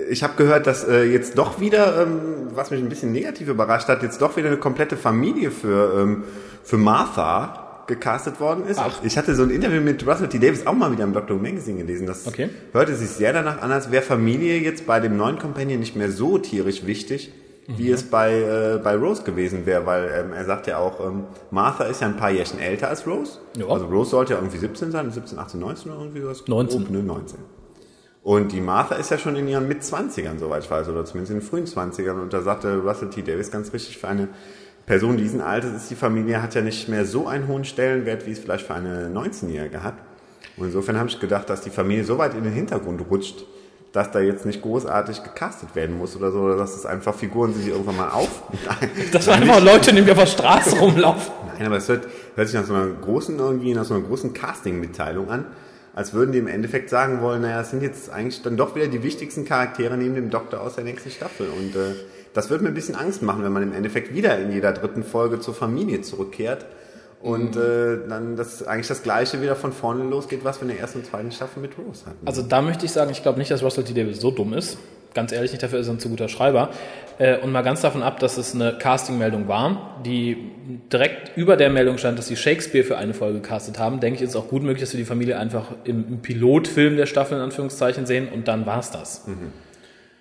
ich 0.10 0.24
habe 0.24 0.34
gehört, 0.36 0.67
dass 0.67 0.84
äh, 0.88 1.03
jetzt 1.03 1.38
doch 1.38 1.60
wieder, 1.60 2.03
ähm, 2.03 2.50
was 2.53 2.72
mich 2.72 2.82
ein 2.82 2.89
bisschen 2.89 3.12
negativ 3.12 3.48
überrascht 3.48 3.88
hat, 3.88 4.03
jetzt 4.03 4.22
doch 4.22 4.38
wieder 4.38 4.48
eine 4.48 4.58
komplette 4.58 4.98
Familie 4.98 5.51
für, 5.51 6.00
ähm, 6.00 6.24
für 6.63 6.77
Martha 6.77 7.62
gecastet 7.87 8.39
worden 8.39 8.65
ist. 8.67 8.79
Ach. 8.79 8.99
Ich 9.03 9.17
hatte 9.17 9.35
so 9.35 9.43
ein 9.43 9.49
Interview 9.49 9.81
mit 9.81 10.05
Russell 10.07 10.29
T. 10.29 10.39
Davis 10.39 10.65
auch 10.65 10.73
mal 10.73 10.91
wieder 10.91 11.03
im 11.03 11.13
Doctor 11.13 11.37
Who 11.37 11.41
Magazine 11.41 11.77
gelesen. 11.77 12.07
Das 12.07 12.27
Okay. 12.27 12.49
hörte 12.71 12.95
sich 12.95 13.09
sehr 13.09 13.33
danach 13.33 13.61
an, 13.61 13.71
als 13.71 13.91
wäre 13.91 14.03
Familie 14.03 14.57
jetzt 14.59 14.85
bei 14.85 14.99
dem 14.99 15.17
neuen 15.17 15.39
Companion 15.39 15.79
nicht 15.79 15.95
mehr 15.95 16.11
so 16.11 16.37
tierisch 16.37 16.85
wichtig, 16.85 17.31
wie 17.67 17.91
es 17.91 18.03
bei, 18.03 18.33
äh, 18.33 18.79
bei 18.83 18.95
Rose 18.95 19.23
gewesen 19.23 19.65
wäre, 19.65 19.85
weil 19.85 20.09
ähm, 20.13 20.33
er 20.33 20.43
sagt 20.43 20.67
ja 20.67 20.77
auch, 20.79 20.99
ähm, 21.05 21.23
Martha 21.49 21.85
ist 21.85 22.01
ja 22.01 22.07
ein 22.07 22.17
paar 22.17 22.31
Jährchen 22.31 22.59
älter 22.59 22.89
als 22.89 23.07
Rose. 23.07 23.39
Ja. 23.57 23.67
Also 23.67 23.85
Rose 23.85 24.09
sollte 24.09 24.33
ja 24.33 24.39
irgendwie 24.39 24.57
17 24.57 24.91
sein, 24.91 25.09
17, 25.09 25.39
18, 25.39 25.59
19 25.61 25.91
oder 25.91 26.01
irgendwie 26.01 26.21
sowas. 26.21 26.43
19. 26.47 26.79
Grob, 26.81 26.89
ne, 26.89 27.03
19. 27.03 27.39
Und 28.21 28.53
die 28.53 28.61
Martha 28.61 28.95
ist 28.95 29.11
ja 29.11 29.17
schon 29.17 29.35
in 29.35 29.47
ihren 29.49 29.67
Mitzwanzigern, 29.67 30.39
soweit 30.39 30.63
ich 30.63 30.71
weiß, 30.71 30.87
oder 30.87 31.03
zumindest 31.03 31.31
in 31.33 31.39
den 31.39 31.45
frühen 31.45 31.65
Zwanzigern. 31.65 32.19
Und 32.21 32.31
da 32.33 32.41
sagte 32.41 32.77
Russell 32.77 33.09
T. 33.09 33.21
Davis 33.21 33.51
ganz 33.51 33.73
richtig, 33.73 33.97
für 33.97 34.07
eine 34.07 34.29
Person 34.85 35.17
diesen 35.17 35.41
Alters 35.41 35.73
ist 35.73 35.89
die 35.89 35.95
Familie, 35.95 36.41
hat 36.41 36.55
ja 36.55 36.61
nicht 36.61 36.89
mehr 36.89 37.05
so 37.05 37.27
einen 37.27 37.47
hohen 37.47 37.63
Stellenwert, 37.63 38.25
wie 38.27 38.31
es 38.31 38.39
vielleicht 38.39 38.65
für 38.65 38.73
eine 38.73 39.07
19-Jährige 39.07 39.81
hat. 39.81 39.95
Und 40.57 40.65
insofern 40.65 40.97
habe 40.97 41.09
ich 41.09 41.19
gedacht, 41.19 41.49
dass 41.49 41.61
die 41.61 41.69
Familie 41.69 42.03
so 42.03 42.17
weit 42.17 42.35
in 42.35 42.43
den 42.43 42.53
Hintergrund 42.53 43.01
rutscht, 43.09 43.45
dass 43.93 44.11
da 44.11 44.19
jetzt 44.19 44.45
nicht 44.45 44.61
großartig 44.61 45.23
gecastet 45.23 45.75
werden 45.75 45.97
muss 45.97 46.15
oder 46.15 46.31
so, 46.31 46.39
oder 46.39 46.57
dass 46.57 46.75
es 46.75 46.85
einfach 46.85 47.15
Figuren 47.15 47.53
sich 47.53 47.67
irgendwann 47.67 47.97
mal 47.97 48.09
auf. 48.09 48.43
Nein, 48.65 48.89
Das 49.11 49.27
waren 49.27 49.41
einfach 49.41 49.63
Leute, 49.63 49.93
die 49.93 50.01
mir 50.01 50.11
auf 50.11 50.17
der 50.17 50.25
Straße 50.25 50.77
rumlaufen. 50.77 51.31
Nein, 51.57 51.67
aber 51.67 51.77
es 51.77 51.87
hört, 51.87 52.07
hört 52.35 52.47
sich 52.47 52.59
nach 52.59 52.65
so 52.65 52.73
einer 52.73 52.87
großen, 52.87 53.37
irgendwie 53.37 53.73
nach 53.73 53.85
so 53.85 53.93
einer 53.93 54.03
großen 54.03 54.33
Casting-Mitteilung 54.33 55.29
an, 55.29 55.45
als 55.95 56.13
würden 56.13 56.31
die 56.31 56.39
im 56.39 56.47
Endeffekt 56.47 56.89
sagen 56.89 57.21
wollen, 57.21 57.43
naja, 57.43 57.61
es 57.61 57.69
sind 57.69 57.83
jetzt 57.83 58.11
eigentlich 58.11 58.41
dann 58.41 58.57
doch 58.57 58.75
wieder 58.75 58.87
die 58.87 59.03
wichtigsten 59.03 59.45
Charaktere 59.45 59.95
neben 59.95 60.15
dem 60.15 60.31
Doktor 60.31 60.61
aus 60.61 60.75
der 60.75 60.83
nächsten 60.83 61.11
Staffel. 61.11 61.47
Und 61.47 61.75
äh, 61.75 61.93
das 62.33 62.49
wird 62.49 62.61
mir 62.61 62.69
ein 62.69 62.73
bisschen 62.73 62.95
Angst 62.95 63.21
machen, 63.21 63.43
wenn 63.43 63.51
man 63.51 63.63
im 63.63 63.73
Endeffekt 63.73 64.13
wieder 64.13 64.37
in 64.39 64.51
jeder 64.51 64.71
dritten 64.73 65.03
Folge 65.03 65.39
zur 65.39 65.53
Familie 65.53 66.01
zurückkehrt 66.01 66.65
und 67.21 67.55
äh, 67.55 67.99
dann 68.09 68.35
das 68.35 68.63
eigentlich 68.67 68.87
das 68.87 69.03
gleiche 69.03 69.41
wieder 69.41 69.55
von 69.55 69.71
vorne 69.71 70.03
losgeht, 70.03 70.43
was 70.43 70.59
wir 70.59 70.63
in 70.63 70.69
der 70.69 70.79
ersten 70.79 70.99
und 70.99 71.05
zweiten 71.05 71.31
Staffel 71.31 71.61
mit 71.61 71.71
Rose 71.77 72.05
hatten. 72.05 72.25
Also 72.25 72.41
da 72.41 72.61
möchte 72.61 72.85
ich 72.85 72.91
sagen, 72.91 73.11
ich 73.11 73.23
glaube 73.23 73.39
nicht, 73.39 73.49
dass 73.51 73.63
Russell 73.63 73.83
T. 73.83 73.93
Davis 73.93 74.19
so 74.19 74.31
dumm 74.31 74.53
ist. 74.53 74.77
Ganz 75.13 75.31
ehrlich 75.31 75.51
nicht, 75.51 75.61
dafür 75.61 75.79
ist 75.79 75.87
er 75.87 75.93
ein 75.93 75.99
zu 75.99 76.09
guter 76.09 76.27
Schreiber. 76.27 76.71
Äh, 77.19 77.37
Und 77.37 77.51
mal 77.51 77.61
ganz 77.61 77.81
davon 77.81 78.01
ab, 78.01 78.19
dass 78.19 78.37
es 78.37 78.55
eine 78.55 78.75
Casting-Meldung 78.79 79.47
war, 79.47 80.01
die 80.03 80.51
direkt 80.91 81.37
über 81.37 81.55
der 81.55 81.69
Meldung 81.69 81.99
stand, 81.99 82.17
dass 82.17 82.27
sie 82.27 82.35
Shakespeare 82.35 82.83
für 82.83 82.97
eine 82.97 83.13
Folge 83.13 83.39
gecastet 83.39 83.77
haben, 83.77 83.99
denke 83.99 84.17
ich, 84.17 84.23
ist 84.23 84.31
es 84.31 84.35
auch 84.35 84.47
gut 84.47 84.63
möglich, 84.63 84.81
dass 84.81 84.91
wir 84.91 84.97
die 84.97 85.05
Familie 85.05 85.37
einfach 85.37 85.67
im, 85.83 86.07
im 86.07 86.21
Pilotfilm 86.23 86.97
der 86.97 87.05
Staffel 87.05 87.37
in 87.37 87.43
Anführungszeichen 87.43 88.07
sehen 88.07 88.27
und 88.33 88.47
dann 88.47 88.65
war's 88.65 88.89
das. 88.89 89.23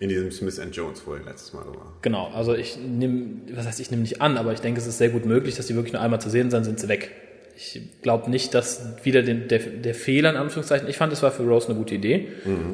In 0.03 0.09
diesem 0.09 0.33
Smith 0.33 0.61
Jones, 0.73 1.03
wo 1.07 1.15
er 1.15 1.21
letztes 1.21 1.53
Mal 1.53 1.65
war. 1.65 1.93
Genau, 2.03 2.29
also 2.35 2.57
ich 2.57 2.77
nehme, 2.77 3.37
was 3.55 3.69
heißt, 3.69 3.79
ich 3.79 3.93
nehme 3.93 4.03
nicht 4.03 4.21
an, 4.21 4.37
aber 4.37 4.53
ich 4.53 4.59
denke, 4.59 4.81
es 4.81 4.87
ist 4.89 4.99
sehr 4.99 5.11
gut 5.11 5.27
möglich, 5.27 5.55
dass 5.55 5.69
die 5.69 5.77
wirklich 5.77 5.93
nur 5.93 6.03
einmal 6.03 6.21
zu 6.21 6.29
sehen 6.29 6.51
sind, 6.51 6.65
sind 6.65 6.81
sie 6.81 6.89
weg. 6.89 7.13
Ich 7.55 7.81
glaube 8.03 8.29
nicht, 8.29 8.53
dass 8.53 8.97
wieder 9.05 9.23
den, 9.23 9.47
der, 9.47 9.61
der 9.61 9.95
Fehler 9.95 10.31
in 10.31 10.37
Anführungszeichen, 10.37 10.89
ich 10.89 10.97
fand, 10.97 11.13
es 11.13 11.23
war 11.23 11.31
für 11.31 11.45
Rose 11.45 11.69
eine 11.69 11.79
gute 11.79 11.95
Idee, 11.95 12.27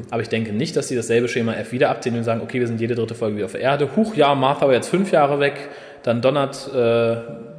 aber 0.08 0.22
ich 0.22 0.30
denke 0.30 0.54
nicht, 0.54 0.74
dass 0.74 0.88
sie 0.88 0.96
dasselbe 0.96 1.28
Schema 1.28 1.52
F 1.52 1.70
wieder 1.70 1.90
abziehen 1.90 2.16
und 2.16 2.24
sagen, 2.24 2.40
okay, 2.40 2.60
wir 2.60 2.66
sind 2.66 2.80
jede 2.80 2.94
dritte 2.94 3.14
Folge 3.14 3.36
wieder 3.36 3.44
auf 3.44 3.52
der 3.52 3.60
Erde, 3.60 3.94
huch, 3.94 4.14
ja, 4.14 4.34
Martha 4.34 4.66
war 4.66 4.72
jetzt 4.72 4.88
fünf 4.88 5.12
Jahre 5.12 5.38
weg, 5.38 5.68
dann 6.04 6.22
donnert 6.22 6.72
äh, 6.72 7.16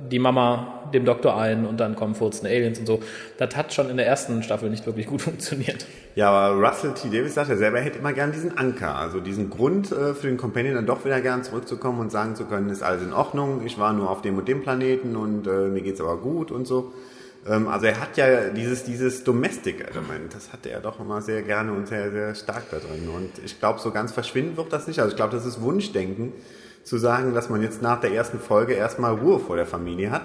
die 0.09 0.17
Mama 0.17 0.79
dem 0.93 1.05
Doktor 1.05 1.37
ein 1.37 1.65
und 1.65 1.79
dann 1.79 1.95
kommen 1.95 2.15
furzende 2.15 2.49
Aliens 2.49 2.79
und 2.79 2.85
so. 2.85 2.99
Das 3.37 3.55
hat 3.55 3.73
schon 3.73 3.89
in 3.89 3.97
der 3.97 4.07
ersten 4.07 4.43
Staffel 4.43 4.69
nicht 4.69 4.85
wirklich 4.85 5.07
gut 5.07 5.21
funktioniert. 5.21 5.85
Ja, 6.19 6.31
aber 6.31 6.67
Russell 6.67 6.91
T. 6.95 7.07
Davis 7.07 7.35
sagt 7.35 7.47
ja 7.47 7.55
selber, 7.55 7.77
er 7.77 7.85
hätte 7.85 7.99
immer 7.99 8.11
gern 8.11 8.33
diesen 8.33 8.57
Anker, 8.57 8.93
also 8.93 9.21
diesen 9.21 9.49
Grund 9.49 9.89
äh, 9.93 10.13
für 10.13 10.27
den 10.27 10.35
Companion 10.35 10.75
dann 10.75 10.85
doch 10.85 11.05
wieder 11.05 11.21
gern 11.21 11.45
zurückzukommen 11.45 12.01
und 12.01 12.11
sagen 12.11 12.35
zu 12.35 12.43
können, 12.43 12.69
ist 12.69 12.83
alles 12.83 13.03
in 13.03 13.13
Ordnung, 13.13 13.65
ich 13.65 13.79
war 13.79 13.93
nur 13.93 14.09
auf 14.09 14.21
dem 14.21 14.37
und 14.37 14.45
dem 14.45 14.61
Planeten 14.61 15.15
und 15.15 15.47
äh, 15.47 15.69
mir 15.69 15.81
geht's 15.81 16.01
aber 16.01 16.17
gut 16.17 16.51
und 16.51 16.67
so. 16.67 16.91
Ähm, 17.47 17.69
also 17.69 17.85
er 17.85 18.01
hat 18.01 18.17
ja 18.17 18.49
dieses, 18.49 18.83
dieses 18.83 19.23
Domestic-Element, 19.23 20.35
das 20.35 20.51
hatte 20.51 20.69
er 20.69 20.81
doch 20.81 20.99
immer 20.99 21.21
sehr 21.21 21.41
gerne 21.41 21.71
und 21.71 21.87
sehr, 21.87 22.11
sehr 22.11 22.35
stark 22.35 22.63
da 22.69 22.79
drin. 22.79 23.07
Und 23.15 23.41
ich 23.45 23.57
glaube, 23.57 23.79
so 23.79 23.91
ganz 23.91 24.11
verschwinden 24.11 24.57
wird 24.57 24.73
das 24.73 24.87
nicht. 24.87 24.99
Also 24.99 25.11
ich 25.11 25.15
glaube, 25.15 25.33
das 25.33 25.45
ist 25.45 25.61
Wunschdenken, 25.61 26.33
zu 26.83 26.97
sagen, 26.97 27.33
dass 27.33 27.49
man 27.49 27.61
jetzt 27.61 27.81
nach 27.81 28.01
der 28.01 28.11
ersten 28.11 28.39
Folge 28.39 28.73
erstmal 28.73 29.13
Ruhe 29.13 29.39
vor 29.39 29.55
der 29.55 29.65
Familie 29.65 30.11
hat 30.11 30.23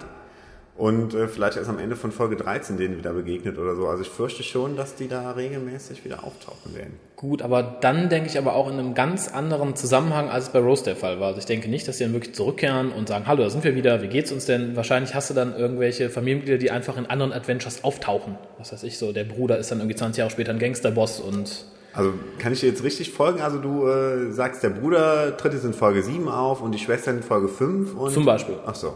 und 0.76 1.14
äh, 1.14 1.28
vielleicht 1.28 1.57
erst 1.57 1.71
am 1.71 1.78
Ende 1.78 1.95
von 1.95 2.11
Folge 2.11 2.35
13 2.35 2.76
denen 2.76 2.97
wieder 2.99 3.12
begegnet 3.12 3.59
oder 3.59 3.76
so. 3.76 3.87
Also 3.87 4.02
ich 4.02 4.09
fürchte 4.09 4.43
schon, 4.43 4.76
dass 4.76 4.97
die 4.97 5.07
da 5.07 5.31
regelmäßig 5.31 6.04
wieder 6.04 6.25
auftauchen 6.25 6.75
werden. 6.75 6.95
Gut, 7.14 7.43
aber 7.43 7.62
dann 7.62 8.09
denke 8.09 8.28
ich 8.28 8.38
aber 8.38 8.54
auch 8.57 8.69
in 8.69 8.78
einem 8.78 8.95
ganz 8.95 9.28
anderen 9.28 9.76
Zusammenhang, 9.76 10.28
als 10.28 10.45
es 10.45 10.50
bei 10.50 10.59
Rose 10.59 10.83
der 10.83 10.97
Fall 10.97 11.21
war. 11.21 11.28
Also 11.28 11.38
ich 11.38 11.47
denke 11.47 11.69
nicht, 11.69 11.87
dass 11.87 11.99
die 11.99 12.04
dann 12.04 12.12
wirklich 12.12 12.35
zurückkehren 12.35 12.90
und 12.90 13.09
sagen, 13.09 13.26
hallo, 13.28 13.45
da 13.45 13.50
sind 13.50 13.62
wir 13.62 13.76
wieder, 13.76 14.02
wie 14.02 14.09
geht's 14.09 14.33
uns 14.33 14.47
denn? 14.47 14.75
Wahrscheinlich 14.75 15.14
hast 15.14 15.31
du 15.31 15.35
dann 15.35 15.57
irgendwelche 15.57 16.11
Familienmitglieder, 16.11 16.59
die 16.59 16.73
einfach 16.73 16.97
in 16.97 17.07
anderen 17.07 17.33
Adventures 17.33 17.85
auftauchen. 17.85 18.37
Was 18.59 18.73
weiß 18.73 18.83
ich 18.83 18.99
so, 18.99 19.12
der 19.12 19.25
Bruder 19.25 19.59
ist 19.59 19.71
dann 19.71 19.78
irgendwie 19.78 19.97
20 19.97 20.19
Jahre 20.19 20.31
später 20.31 20.50
ein 20.50 20.59
Gangsterboss 20.59 21.21
und 21.21 21.66
Also 21.93 22.12
kann 22.40 22.52
ich 22.52 22.61
dir 22.61 22.69
jetzt 22.69 22.83
richtig 22.83 23.12
folgen? 23.12 23.40
Also 23.40 23.59
du 23.59 23.87
äh, 23.87 24.33
sagst, 24.33 24.64
der 24.64 24.71
Bruder 24.71 25.37
tritt 25.37 25.54
jetzt 25.54 25.64
in 25.64 25.73
Folge 25.73 26.02
7 26.02 26.28
auf 26.28 26.61
und 26.62 26.73
die 26.73 26.81
Schwester 26.81 27.12
in 27.12 27.23
Folge 27.23 27.47
5 27.47 27.95
und... 27.95 28.12
zum 28.12 28.25
Beispiel. 28.25 28.57
Ach 28.66 28.75
so. 28.75 28.95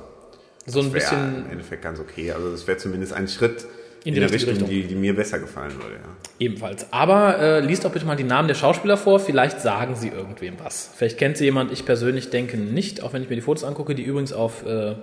So 0.68 0.80
ein 0.80 0.92
bisschen 0.92 1.44
im 1.46 1.50
Endeffekt 1.50 1.82
ganz 1.82 1.98
okay. 1.98 2.32
Also 2.32 2.50
das 2.50 2.66
wäre 2.66 2.78
zumindest 2.78 3.12
ein 3.12 3.26
Schritt 3.26 3.66
In 4.04 4.08
in, 4.08 4.14
die 4.14 4.20
der 4.20 4.30
richtige 4.30 4.52
Richtung, 4.52 4.68
Richtung. 4.68 4.88
Die, 4.88 4.94
die 4.94 5.00
mir 5.00 5.16
besser 5.16 5.38
gefallen 5.38 5.72
würde. 5.74 5.94
Ja. 5.94 6.08
ebenfalls. 6.38 6.92
Aber 6.92 7.38
äh, 7.38 7.60
liest 7.60 7.84
doch 7.84 7.92
bitte 7.92 8.06
mal 8.06 8.16
die 8.16 8.24
Namen 8.24 8.48
der 8.48 8.54
Schauspieler 8.54 8.96
vor, 8.96 9.18
vielleicht 9.18 9.60
sagen 9.60 9.96
sie 9.96 10.08
irgendwem 10.08 10.54
was. 10.62 10.90
Vielleicht 10.94 11.18
kennt 11.18 11.36
sie 11.36 11.44
jemand, 11.44 11.72
ich 11.72 11.84
persönlich 11.84 12.30
denke 12.30 12.56
nicht, 12.56 13.02
auch 13.02 13.12
wenn 13.12 13.22
ich 13.22 13.30
mir 13.30 13.36
die 13.36 13.42
Fotos 13.42 13.64
angucke, 13.64 13.94
die 13.94 14.02
übrigens 14.02 14.32
auf 14.32 14.64
äh, 14.64 14.94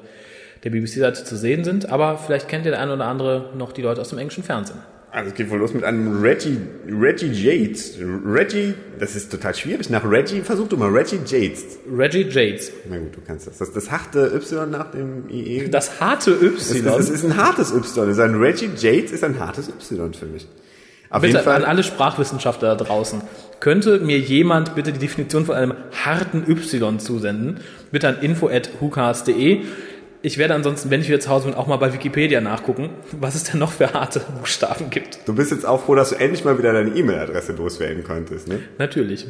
der 0.64 0.70
BBC-Seite 0.70 1.24
zu 1.24 1.36
sehen 1.36 1.64
sind. 1.64 1.90
Aber 1.90 2.18
vielleicht 2.18 2.48
kennt 2.48 2.66
ihr 2.66 2.72
der 2.72 2.82
eine 2.82 2.94
oder 2.94 3.06
andere 3.06 3.52
noch 3.56 3.72
die 3.72 3.82
Leute 3.82 4.02
aus 4.02 4.10
dem 4.10 4.20
englischen 4.20 4.44
Fernsehen. 4.44 4.80
Also 5.16 5.30
es 5.30 5.36
geht 5.36 5.50
wohl 5.50 5.60
los 5.60 5.74
mit 5.74 5.86
einem 5.86 6.22
Reggie, 6.22 6.58
Reggie 6.90 7.32
Yates. 7.32 7.98
Reggie, 8.26 8.74
das 9.00 9.16
ist 9.16 9.32
total 9.32 9.56
schwierig. 9.56 9.90
Nach 9.90 10.04
Reggie, 10.04 10.42
versuch 10.42 10.68
du 10.68 10.76
mal, 10.76 10.90
Reggie 10.90 11.20
Yates. 11.26 11.78
Reggie 11.90 12.28
Jades. 12.30 12.70
Na 12.90 12.98
gut, 12.98 13.16
du 13.16 13.22
kannst 13.26 13.48
das. 13.48 13.58
Das, 13.60 13.72
das 13.72 13.90
harte 13.92 14.34
Y 14.36 14.70
nach 14.70 14.92
dem 14.92 15.30
IE. 15.30 15.70
Das 15.70 16.02
harte 16.02 16.32
Es 16.32 16.70
ist, 16.70 16.86
Y. 16.86 17.00
es 17.00 17.10
ist 17.10 17.24
ein 17.24 17.38
hartes 17.38 17.72
Y. 17.72 18.10
Also 18.10 18.22
ein 18.24 18.36
Reggie 18.36 18.70
Yates 18.78 19.14
ist 19.14 19.24
ein 19.24 19.40
hartes 19.40 19.70
Y 19.70 20.14
für 20.14 20.26
mich. 20.26 20.50
Auf 21.10 21.22
bitte 21.22 21.34
jeden 21.34 21.46
Fall. 21.46 21.64
an 21.64 21.64
alle 21.64 21.84
Sprachwissenschaftler 21.84 22.76
da 22.76 22.84
draußen. 22.84 23.22
Könnte 23.62 24.00
mir 24.00 24.20
jemand 24.20 24.76
bitte 24.76 24.92
die 24.92 25.00
Definition 25.00 25.46
von 25.46 25.56
einem 25.56 25.76
harten 26.04 26.44
Y 26.46 27.00
zusenden? 27.00 27.62
Bitte 27.90 28.10
an 28.10 28.20
info.hucast.de. 28.20 29.62
Ich 30.26 30.40
werde 30.40 30.56
ansonsten, 30.56 30.90
wenn 30.90 31.02
ich 31.02 31.08
wieder 31.08 31.20
zu 31.20 31.30
Hause 31.30 31.46
bin, 31.46 31.54
auch 31.54 31.68
mal 31.68 31.76
bei 31.76 31.94
Wikipedia 31.94 32.42
nachgucken, 32.42 32.90
was 33.12 33.36
es 33.36 33.44
denn 33.44 33.60
noch 33.60 33.72
für 33.72 33.94
harte 33.94 34.22
Buchstaben 34.40 34.90
gibt. 34.90 35.20
Du 35.28 35.36
bist 35.36 35.52
jetzt 35.52 35.68
auch 35.68 35.84
froh, 35.84 35.94
dass 35.94 36.10
du 36.10 36.16
endlich 36.16 36.44
mal 36.44 36.58
wieder 36.58 36.74
deine 36.74 36.96
E-Mail-Adresse 36.96 37.54
loswerden 37.54 38.04
konntest, 38.04 38.48
ne? 38.48 38.58
Natürlich. 38.80 39.28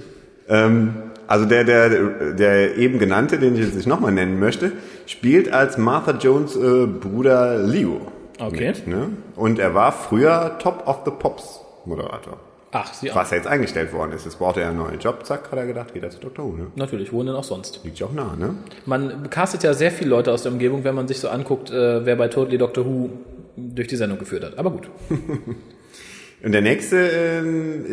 Ähm, 0.48 0.94
also 1.28 1.44
der, 1.44 1.66
der, 1.66 1.90
der 2.32 2.78
eben 2.78 2.98
genannte, 2.98 3.40
den 3.40 3.56
ich 3.56 3.66
jetzt 3.66 3.76
nicht 3.76 3.88
nochmal 3.88 4.14
nennen 4.14 4.40
möchte, 4.40 4.72
spielt 5.06 5.52
als 5.52 5.78
Martha 5.78 6.12
Jones 6.12 6.56
äh, 6.56 6.86
Bruder 6.86 7.58
Leo. 7.58 8.00
Okay. 8.40 8.68
Mit, 8.68 8.88
ne? 8.88 9.10
Und 9.36 9.60
er 9.60 9.76
war 9.76 9.92
früher 9.92 10.58
Top 10.60 10.88
of 10.88 11.02
the 11.04 11.12
Pops 11.12 11.60
Moderator. 11.84 12.40
Ach, 12.78 12.94
sie 12.94 13.10
auch. 13.10 13.16
Was 13.16 13.32
er 13.32 13.38
jetzt 13.38 13.48
eingestellt 13.48 13.94
worden 13.94 14.12
ist. 14.12 14.26
Jetzt 14.26 14.38
braucht 14.38 14.58
er 14.58 14.68
einen 14.68 14.78
neuen 14.80 15.00
Job, 15.00 15.26
zack, 15.26 15.50
hat 15.50 15.58
er 15.58 15.66
gedacht, 15.66 15.94
geht 15.94 16.04
er 16.04 16.10
zu 16.10 16.20
Dr. 16.20 16.44
Who, 16.46 16.58
ne? 16.58 16.68
Natürlich, 16.76 17.14
wo 17.14 17.24
denn 17.24 17.34
auch 17.34 17.44
sonst? 17.46 17.80
Liegt 17.86 18.00
ja 18.00 18.08
auch 18.08 18.12
nah, 18.12 18.36
ne? 18.38 18.56
Man 18.86 19.30
castet 19.30 19.64
ja 19.64 19.74
sehr 19.74 19.92
viele 19.92 20.10
Leute 20.10 20.34
aus 20.34 20.44
der 20.44 20.52
Umgebung, 20.52 20.84
wenn 20.84 20.94
man 20.94 21.08
sich 21.08 21.20
so 21.20 21.30
anguckt, 21.30 21.70
äh, 21.72 22.06
wer 22.06 22.18
bei 22.18 22.28
Totally 22.28 22.58
Doctor 22.58 22.86
Who 22.86 23.10
durch 23.56 23.88
die 23.88 23.96
Sendung 23.96 24.20
geführt 24.20 24.44
hat. 24.44 24.58
Aber 24.58 24.72
gut. 24.72 24.90
Und 26.44 26.52
der 26.52 26.62
nächste 26.62 26.98
ähm, 26.98 27.86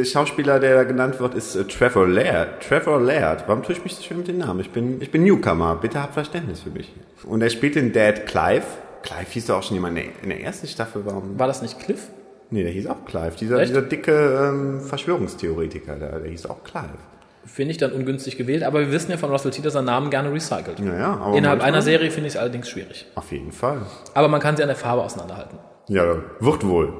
äh, 0.00 0.04
Schauspieler, 0.04 0.58
der 0.58 0.74
da 0.74 0.82
genannt 0.82 1.20
wird, 1.20 1.34
ist 1.34 1.54
äh, 1.54 1.64
Trevor 1.64 2.06
Laird. 2.08 2.60
Trevor 2.68 3.00
Laird. 3.00 3.44
Warum 3.46 3.62
tue 3.62 3.74
ich 3.76 3.84
mich 3.84 3.94
so 3.94 4.02
schwer 4.02 4.16
mit 4.18 4.26
dem 4.28 4.38
Namen? 4.38 4.58
Ich 4.60 4.70
bin, 4.70 5.00
ich 5.00 5.10
bin 5.12 5.22
Newcomer. 5.22 5.76
Bitte 5.80 6.02
habt 6.02 6.14
Verständnis 6.14 6.60
für 6.62 6.70
mich. 6.70 6.92
Und 7.24 7.42
er 7.42 7.48
spielt 7.50 7.76
den 7.76 7.92
Dad 7.92 8.26
Clive. 8.26 8.64
Clive 9.02 9.26
hieß 9.30 9.46
doch 9.46 9.58
auch 9.58 9.62
schon 9.62 9.76
jemand 9.76 9.96
in 9.96 10.04
der- 10.04 10.22
in 10.24 10.28
der 10.30 10.40
ersten 10.42 10.66
Staffel. 10.66 11.02
Warum? 11.06 11.38
War 11.38 11.46
das 11.46 11.62
nicht 11.62 11.78
Cliff? 11.78 12.08
Nee, 12.50 12.62
der 12.62 12.72
hieß 12.72 12.86
auch 12.86 13.04
Clive. 13.04 13.32
Dieser, 13.38 13.58
Echt? 13.58 13.70
dieser 13.70 13.82
dicke 13.82 14.12
ähm, 14.12 14.80
Verschwörungstheoretiker, 14.80 15.96
der, 15.96 16.20
der 16.20 16.30
hieß 16.30 16.46
auch 16.46 16.62
Clive. 16.62 16.98
Finde 17.44 17.70
ich 17.72 17.78
dann 17.78 17.92
ungünstig 17.92 18.36
gewählt, 18.36 18.64
aber 18.64 18.80
wir 18.80 18.92
wissen 18.92 19.10
ja 19.10 19.16
von 19.16 19.30
Russell 19.30 19.52
T, 19.52 19.62
dass 19.62 19.74
er 19.74 19.82
Namen 19.82 20.10
gerne 20.10 20.32
recycelt. 20.32 20.80
Ja, 20.80 20.98
ja, 20.98 21.16
aber 21.16 21.36
Innerhalb 21.36 21.62
einer 21.62 21.82
Serie 21.82 22.10
finde 22.10 22.28
ich 22.28 22.34
es 22.34 22.40
allerdings 22.40 22.68
schwierig. 22.68 23.06
Auf 23.14 23.30
jeden 23.30 23.52
Fall. 23.52 23.82
Aber 24.14 24.28
man 24.28 24.40
kann 24.40 24.56
sie 24.56 24.62
an 24.62 24.68
der 24.68 24.76
Farbe 24.76 25.02
auseinanderhalten. 25.02 25.58
Ja, 25.88 26.16
wird 26.40 26.66
wohl. 26.66 26.92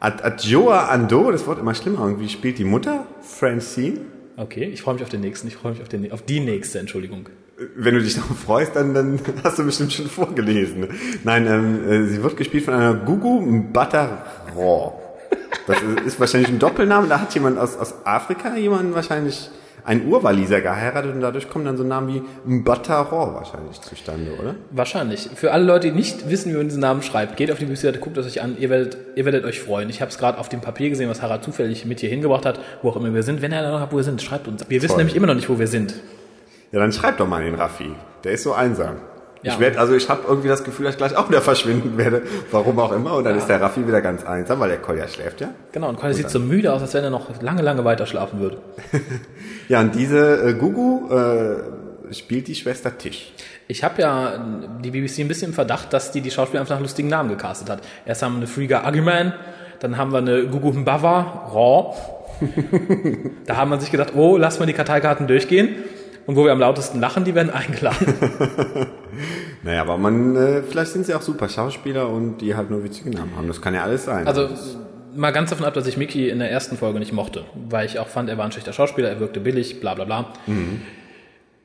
Ad 0.00 0.22
Adjoa 0.22 0.86
Ando, 0.86 1.30
das 1.30 1.46
Wort 1.46 1.58
immer 1.58 1.74
schlimmer 1.74 2.00
irgendwie, 2.00 2.28
spielt 2.28 2.58
die 2.58 2.64
Mutter, 2.64 3.06
Francine. 3.20 4.00
Okay, 4.36 4.64
ich 4.64 4.82
freue 4.82 4.94
mich 4.94 5.02
auf 5.02 5.08
den 5.08 5.20
nächsten. 5.20 5.48
Ich 5.48 5.56
freue 5.56 5.72
mich 5.72 5.82
auf, 5.82 5.88
den, 5.88 6.10
auf 6.12 6.22
die 6.22 6.40
nächste, 6.40 6.78
Entschuldigung. 6.78 7.28
Wenn 7.76 7.94
du 7.94 8.02
dich 8.02 8.14
darauf 8.14 8.38
freust, 8.46 8.76
dann, 8.76 8.94
dann 8.94 9.18
hast 9.42 9.58
du 9.58 9.64
bestimmt 9.64 9.92
schon 9.92 10.06
vorgelesen. 10.06 10.80
ne? 10.80 10.88
Nein, 11.24 11.46
ähm, 11.46 11.90
äh, 11.90 12.06
sie 12.06 12.22
wird 12.22 12.36
gespielt 12.36 12.64
von 12.64 12.74
einer 12.74 12.94
Gugu 12.94 13.40
Mbatha-Raw. 13.40 14.92
Das 15.66 15.76
ist, 15.82 16.00
ist 16.06 16.20
wahrscheinlich 16.20 16.50
ein 16.50 16.58
Doppelname. 16.58 17.08
Da 17.08 17.20
hat 17.20 17.34
jemand 17.34 17.58
aus, 17.58 17.76
aus 17.76 17.94
Afrika 18.04 18.56
jemanden 18.56 18.94
wahrscheinlich 18.94 19.50
einen 19.84 20.06
Urwaliser 20.06 20.60
geheiratet 20.60 21.14
und 21.14 21.22
dadurch 21.22 21.48
kommen 21.48 21.64
dann 21.64 21.78
so 21.78 21.82
Namen 21.82 22.14
wie 22.14 22.22
Mbatha-Raw 22.44 23.34
wahrscheinlich 23.34 23.80
zustande, 23.80 24.32
oder? 24.38 24.54
Wahrscheinlich. 24.70 25.30
Für 25.34 25.52
alle 25.52 25.64
Leute, 25.64 25.88
die 25.88 25.96
nicht 25.96 26.28
wissen, 26.28 26.52
wie 26.52 26.58
man 26.58 26.68
diesen 26.68 26.80
Namen 26.80 27.02
schreibt, 27.02 27.36
geht 27.36 27.50
auf 27.50 27.58
die 27.58 27.68
Webseite, 27.68 27.98
guckt 27.98 28.18
es 28.18 28.26
euch 28.26 28.42
an. 28.42 28.56
Ihr 28.58 28.70
werdet, 28.70 28.98
ihr 29.16 29.24
werdet 29.24 29.44
euch 29.44 29.60
freuen. 29.60 29.88
Ich 29.88 30.00
habe 30.00 30.10
es 30.10 30.18
gerade 30.18 30.38
auf 30.38 30.48
dem 30.48 30.60
Papier 30.60 30.90
gesehen, 30.90 31.08
was 31.08 31.22
Harald 31.22 31.42
zufällig 31.42 31.86
mit 31.86 32.00
hier 32.00 32.10
hingebracht 32.10 32.44
hat, 32.44 32.60
wo 32.82 32.90
auch 32.90 32.96
immer 32.96 33.12
wir 33.14 33.22
sind. 33.22 33.40
Wenn 33.40 33.50
er 33.50 33.68
noch 33.70 33.80
habt, 33.80 33.92
wo 33.92 33.96
wir 33.96 34.04
sind, 34.04 34.20
schreibt 34.20 34.46
uns. 34.46 34.62
Wir 34.68 34.82
wissen 34.82 34.88
Toll. 34.90 34.98
nämlich 34.98 35.16
immer 35.16 35.26
noch 35.26 35.34
nicht, 35.34 35.48
wo 35.48 35.58
wir 35.58 35.68
sind. 35.68 35.94
Ja, 36.72 36.80
dann 36.80 36.92
schreib 36.92 37.16
doch 37.18 37.26
mal 37.26 37.42
den 37.42 37.54
Raffi. 37.54 37.94
Der 38.24 38.32
ist 38.32 38.42
so 38.42 38.52
einsam. 38.52 38.96
Ja. 39.42 39.52
Ich 39.52 39.60
werde, 39.60 39.78
also 39.78 39.94
ich 39.94 40.08
habe 40.08 40.22
irgendwie 40.26 40.48
das 40.48 40.64
Gefühl, 40.64 40.84
dass 40.86 40.94
ich 40.94 40.98
gleich 40.98 41.16
auch 41.16 41.28
wieder 41.28 41.40
verschwinden 41.42 41.96
werde. 41.96 42.22
Warum 42.50 42.78
auch 42.78 42.92
immer. 42.92 43.14
Und 43.14 43.24
dann 43.24 43.36
ist 43.36 43.46
der 43.46 43.60
Raffi 43.60 43.86
wieder 43.86 44.00
ganz 44.00 44.24
einsam, 44.24 44.60
weil 44.60 44.68
der 44.68 44.78
Kolja 44.78 45.06
schläft 45.06 45.40
ja. 45.40 45.50
Genau, 45.72 45.88
und 45.88 45.98
Colin 45.98 46.14
sieht 46.14 46.30
so 46.30 46.40
müde 46.40 46.72
aus, 46.72 46.82
als 46.82 46.94
wenn 46.94 47.04
er 47.04 47.10
noch 47.10 47.40
lange, 47.40 47.62
lange 47.62 47.84
weiter 47.84 48.06
schlafen 48.06 48.40
würde. 48.40 48.58
Ja, 49.68 49.82
und 49.82 49.94
diese 49.94 50.48
äh, 50.48 50.54
Gugu 50.54 51.10
äh, 51.10 52.14
spielt 52.14 52.48
die 52.48 52.54
Schwester 52.54 52.96
Tisch. 52.96 53.34
Ich 53.66 53.84
habe 53.84 54.00
ja 54.00 54.42
die 54.82 54.90
BBC 54.90 55.18
ein 55.18 55.28
bisschen 55.28 55.48
im 55.48 55.54
Verdacht, 55.54 55.92
dass 55.92 56.10
die 56.10 56.22
die 56.22 56.30
Schauspieler 56.30 56.62
einfach 56.62 56.76
nach 56.76 56.80
lustigen 56.80 57.08
Namen 57.08 57.28
gecastet 57.28 57.68
hat. 57.68 57.82
Erst 58.06 58.22
haben 58.22 58.32
wir 58.32 58.38
eine 58.38 58.46
Frieger 58.46 58.86
Aggerman, 58.86 59.34
dann 59.80 59.98
haben 59.98 60.12
wir 60.12 60.18
eine 60.18 60.46
Gugu 60.46 60.72
Mbava, 60.72 61.50
Raw. 61.52 61.94
da 63.46 63.56
haben 63.56 63.68
man 63.68 63.80
sich 63.80 63.90
gedacht, 63.90 64.14
oh, 64.16 64.38
lass 64.38 64.58
mal 64.58 64.64
die 64.64 64.72
Karteikarten 64.72 65.26
durchgehen. 65.26 65.76
Und 66.28 66.36
wo 66.36 66.44
wir 66.44 66.52
am 66.52 66.60
lautesten 66.60 67.00
lachen, 67.00 67.24
die 67.24 67.34
werden 67.34 67.50
eingeladen. 67.50 68.14
Naja, 69.64 69.82
aber 69.82 69.98
man, 69.98 70.36
äh, 70.36 70.62
vielleicht 70.62 70.92
sind 70.92 71.04
sie 71.04 71.12
auch 71.14 71.20
super 71.20 71.48
Schauspieler 71.48 72.08
und 72.08 72.38
die 72.38 72.54
halt 72.54 72.70
nur 72.70 72.84
witzige 72.84 73.10
Namen 73.10 73.32
haben. 73.36 73.48
Das 73.48 73.60
kann 73.60 73.74
ja 73.74 73.82
alles 73.82 74.04
sein. 74.04 74.24
Also 74.26 74.48
mal 75.16 75.32
ganz 75.32 75.50
davon 75.50 75.66
ab, 75.66 75.74
dass 75.74 75.86
ich 75.88 75.96
Mickey 75.96 76.28
in 76.28 76.38
der 76.38 76.48
ersten 76.50 76.76
Folge 76.76 77.00
nicht 77.00 77.12
mochte, 77.12 77.44
weil 77.68 77.84
ich 77.84 77.98
auch 77.98 78.06
fand, 78.06 78.28
er 78.30 78.38
war 78.38 78.44
ein 78.44 78.52
schlechter 78.52 78.72
Schauspieler, 78.72 79.08
er 79.08 79.18
wirkte 79.18 79.40
billig, 79.40 79.80
bla 79.80 79.94
bla 79.94 80.04
bla. 80.04 80.32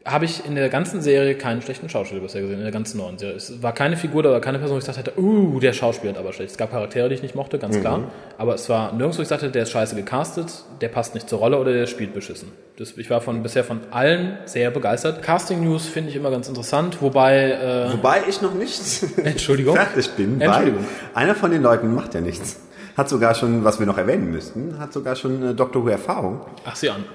Habe 0.05 0.25
ich 0.25 0.45
in 0.45 0.55
der 0.55 0.67
ganzen 0.67 1.01
Serie 1.01 1.35
keinen 1.35 1.61
schlechten 1.61 1.87
Schauspieler 1.87 2.19
bisher 2.19 2.41
gesehen, 2.41 2.57
in 2.57 2.63
der 2.63 2.73
ganzen 2.73 2.97
neuen 2.97 3.17
Serie. 3.17 3.37
Es 3.37 3.63
war 3.63 3.71
keine 3.73 3.95
Figur 3.95 4.19
oder 4.19 4.41
keine 4.41 4.59
Person, 4.59 4.75
wo 4.75 4.79
ich 4.79 4.85
gesagt 4.85 4.97
hätte, 4.97 5.17
uh, 5.17 5.61
der 5.61 5.71
Schauspieler 5.71 6.11
hat 6.11 6.19
aber 6.19 6.33
schlecht. 6.33 6.51
Es 6.51 6.57
gab 6.57 6.71
Charaktere, 6.71 7.07
die 7.07 7.15
ich 7.15 7.21
nicht 7.21 7.35
mochte, 7.35 7.57
ganz 7.57 7.79
klar. 7.79 8.11
Aber 8.37 8.53
es 8.55 8.67
war 8.67 8.91
nirgends, 8.91 9.17
wo 9.17 9.21
ich 9.21 9.29
sagte, 9.29 9.49
der 9.49 9.63
ist 9.63 9.71
scheiße 9.71 9.95
gecastet, 9.95 10.65
der 10.81 10.89
passt 10.89 11.13
nicht 11.13 11.29
zur 11.29 11.39
Rolle 11.39 11.57
oder 11.57 11.71
der 11.71 11.87
spielt 11.87 12.13
beschissen. 12.13 12.51
Das, 12.77 12.97
ich 12.97 13.09
war 13.09 13.21
von 13.21 13.43
bisher 13.43 13.63
von 13.63 13.79
allen 13.91 14.37
sehr 14.43 14.71
begeistert. 14.71 15.23
Casting 15.23 15.63
News 15.63 15.87
finde 15.87 16.09
ich 16.09 16.17
immer 16.17 16.31
ganz 16.31 16.49
interessant, 16.49 17.01
wobei, 17.01 17.51
äh, 17.51 17.93
Wobei 17.93 18.23
ich 18.27 18.41
noch 18.41 18.55
nicht 18.55 18.81
Entschuldigung. 19.23 19.75
fertig 19.77 20.09
bin, 20.17 20.41
Entschuldigung. 20.41 20.83
einer 21.13 21.33
von 21.35 21.49
den 21.51 21.61
Leuten 21.61 21.95
macht 21.95 22.13
ja 22.13 22.19
nichts. 22.19 22.59
Hat 22.97 23.07
sogar 23.07 23.35
schon, 23.35 23.63
was 23.63 23.79
wir 23.79 23.85
noch 23.87 23.97
erwähnen 23.97 24.31
müssten, 24.31 24.77
hat 24.79 24.91
sogar 24.91 25.15
schon 25.15 25.41
äh, 25.51 25.53
Doctor 25.55 25.85
Who 25.85 25.87
Erfahrung. 25.87 26.41
ach 26.65 26.75
sie 26.75 26.89
an. 26.89 27.05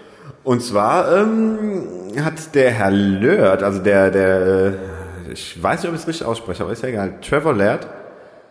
Und 0.44 0.62
zwar 0.62 1.16
ähm, 1.16 1.86
hat 2.22 2.54
der 2.54 2.70
Herr 2.70 2.90
Laird, 2.90 3.62
also 3.62 3.80
der, 3.80 4.10
der, 4.10 4.40
äh, 4.40 4.72
ich 5.32 5.62
weiß 5.62 5.82
nicht, 5.82 5.88
ob 5.88 5.94
ich 5.94 6.02
es 6.02 6.08
richtig 6.08 6.26
ausspreche, 6.26 6.62
aber 6.62 6.72
ist 6.72 6.82
ja 6.82 6.88
egal, 6.88 7.14
Trevor 7.20 7.54
Laird, 7.54 7.86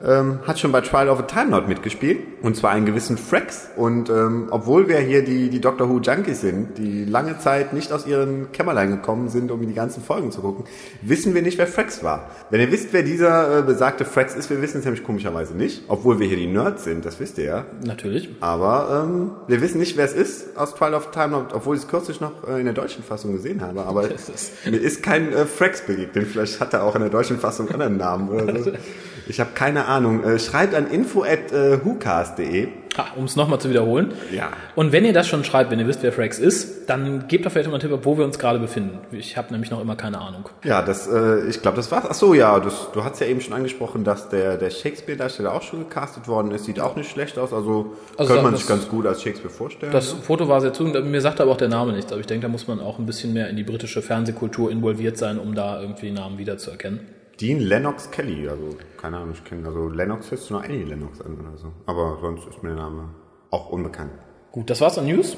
ähm, 0.03 0.39
hat 0.45 0.59
schon 0.59 0.71
bei 0.71 0.81
Trial 0.81 1.09
of 1.09 1.19
a 1.19 1.23
Time 1.23 1.51
Lord 1.51 1.67
mitgespielt. 1.67 2.19
Und 2.43 2.55
zwar 2.55 2.69
einen 2.71 2.85
gewissen 2.85 3.17
Frex. 3.17 3.67
Und 3.75 4.09
ähm, 4.11 4.47
obwohl 4.51 4.87
wir 4.87 4.99
hier 4.99 5.23
die, 5.25 5.49
die 5.49 5.59
Doctor 5.59 5.89
Who 5.89 5.99
Junkies 5.99 6.41
sind, 6.41 6.77
die 6.77 7.03
lange 7.03 7.39
Zeit 7.39 7.73
nicht 7.73 7.91
aus 7.91 8.05
ihren 8.05 8.51
Kämmerlein 8.51 8.91
gekommen 8.91 9.29
sind, 9.29 9.49
um 9.49 9.59
die 9.65 9.73
ganzen 9.73 10.03
Folgen 10.03 10.31
zu 10.31 10.41
gucken, 10.41 10.65
wissen 11.01 11.33
wir 11.33 11.41
nicht, 11.41 11.57
wer 11.57 11.65
Frex 11.65 12.03
war. 12.03 12.29
Wenn 12.51 12.61
ihr 12.61 12.71
wisst, 12.71 12.89
wer 12.93 13.01
dieser 13.01 13.59
äh, 13.59 13.61
besagte 13.63 14.05
Frex 14.05 14.35
ist, 14.35 14.51
wir 14.51 14.61
wissen 14.61 14.77
es 14.79 14.85
nämlich 14.85 15.03
komischerweise 15.03 15.55
nicht. 15.55 15.83
Obwohl 15.87 16.19
wir 16.19 16.27
hier 16.27 16.37
die 16.37 16.45
Nerds 16.47 16.83
sind, 16.83 17.03
das 17.05 17.19
wisst 17.19 17.39
ihr 17.39 17.45
ja. 17.45 17.65
Natürlich. 17.83 18.29
Aber 18.39 19.03
ähm, 19.07 19.31
wir 19.47 19.61
wissen 19.61 19.79
nicht, 19.79 19.97
wer 19.97 20.05
es 20.05 20.13
ist 20.13 20.55
aus 20.57 20.75
Trial 20.75 20.93
of 20.93 21.09
Time 21.09 21.29
Lord, 21.29 21.53
obwohl 21.55 21.75
ich 21.75 21.81
es 21.81 21.87
kürzlich 21.87 22.21
noch 22.21 22.47
äh, 22.47 22.59
in 22.59 22.65
der 22.65 22.73
deutschen 22.75 23.03
Fassung 23.03 23.31
gesehen 23.33 23.61
habe. 23.61 23.83
Aber 23.85 24.09
ist- 24.11 24.51
mir 24.69 24.77
ist 24.77 25.01
kein 25.01 25.33
äh, 25.33 25.45
Frex 25.45 25.81
begegnet. 25.81 26.27
Vielleicht 26.27 26.59
hat 26.59 26.73
er 26.73 26.83
auch 26.83 26.93
in 26.95 27.01
der 27.01 27.09
deutschen 27.09 27.39
Fassung 27.39 27.67
einen 27.69 27.81
anderen 27.81 27.97
Namen 27.97 28.29
oder 28.29 28.59
so. 28.63 28.71
Ich 29.27 29.39
habe 29.39 29.51
keine 29.53 29.85
Ahnung. 29.85 30.23
Äh, 30.23 30.39
schreibt 30.39 30.73
an 30.73 30.87
info 30.89 31.23
at 31.23 31.51
äh, 31.51 31.83
whocast.de. 31.85 32.67
Um 33.15 33.25
es 33.25 33.35
nochmal 33.35 33.59
zu 33.59 33.69
wiederholen. 33.69 34.11
Ja. 34.31 34.49
Und 34.75 34.91
wenn 34.91 35.05
ihr 35.05 35.13
das 35.13 35.27
schon 35.27 35.43
schreibt, 35.43 35.69
wenn 35.69 35.77
ihr 35.77 35.85
wisst, 35.87 36.01
wer 36.01 36.11
Frax 36.11 36.39
ist, 36.39 36.89
dann 36.89 37.27
gebt 37.27 37.45
doch 37.45 37.51
vielleicht 37.51 37.69
mal 37.69 37.75
einen 37.79 37.87
Tipp, 37.87 37.99
wo 38.05 38.17
wir 38.17 38.25
uns 38.25 38.39
gerade 38.39 38.57
befinden. 38.57 38.97
Ich 39.11 39.37
habe 39.37 39.51
nämlich 39.51 39.69
noch 39.69 39.79
immer 39.79 39.95
keine 39.95 40.19
Ahnung. 40.19 40.49
Ja, 40.63 40.81
das, 40.81 41.05
äh, 41.07 41.47
ich 41.47 41.61
glaube, 41.61 41.77
das 41.77 41.91
war's. 41.91 42.05
Ach 42.09 42.13
so, 42.15 42.33
ja, 42.33 42.59
das, 42.59 42.87
du 42.93 43.03
hast 43.03 43.19
ja 43.21 43.27
eben 43.27 43.39
schon 43.41 43.53
angesprochen, 43.53 44.03
dass 44.03 44.29
der, 44.29 44.57
der 44.57 44.71
Shakespeare-Darsteller 44.71 45.53
auch 45.53 45.61
schon 45.61 45.79
gecastet 45.87 46.27
worden 46.27 46.49
ist. 46.51 46.65
Sieht 46.65 46.79
auch 46.79 46.95
nicht 46.95 47.11
schlecht 47.11 47.37
aus. 47.37 47.53
Also, 47.53 47.93
Also 48.17 48.29
könnte 48.29 48.43
man 48.43 48.53
das- 48.53 48.61
sich 48.61 48.69
ganz 48.69 48.87
gut 48.89 49.05
als 49.05 49.21
Shakespeare 49.21 49.53
vorstellen. 49.53 49.91
Das 49.91 50.11
Foto 50.13 50.47
war 50.47 50.59
sehr 50.61 50.73
zu, 50.73 50.85
mir 50.85 51.21
sagt 51.21 51.39
aber 51.39 51.51
auch 51.51 51.57
der 51.57 51.69
Name 51.69 51.93
nichts. 51.93 52.11
Aber 52.11 52.21
ich 52.21 52.27
denke, 52.27 52.47
da 52.47 52.51
muss 52.51 52.67
man 52.67 52.79
auch 52.79 52.97
ein 52.97 53.05
bisschen 53.05 53.31
mehr 53.31 53.47
in 53.49 53.57
die 53.57 53.63
britische 53.63 54.01
Fernsehkultur 54.01 54.71
involviert 54.71 55.19
sein, 55.19 55.37
um 55.37 55.53
da 55.53 55.79
irgendwie 55.81 56.09
Namen 56.09 56.39
wiederzuerkennen. 56.39 57.01
Dean 57.39 57.59
Lennox 57.59 58.09
Kelly, 58.09 58.49
also 58.49 58.77
keine 58.99 59.17
Ahnung, 59.17 59.33
ich 59.33 59.43
kenne, 59.43 59.67
also 59.67 59.89
Lennox 59.89 60.31
hört 60.31 60.41
sich 60.41 60.49
nur 60.49 60.63
Annie 60.63 60.83
Lennox 60.83 61.21
an 61.21 61.37
oder 61.39 61.57
so. 61.57 61.71
Aber 61.85 62.17
sonst 62.19 62.47
ist 62.47 62.63
mir 62.63 62.69
der 62.69 62.77
Name 62.77 63.09
auch 63.51 63.69
unbekannt. 63.69 64.11
Gut, 64.51 64.69
das 64.69 64.81
war's 64.81 64.97
an 64.97 65.05
News. 65.05 65.37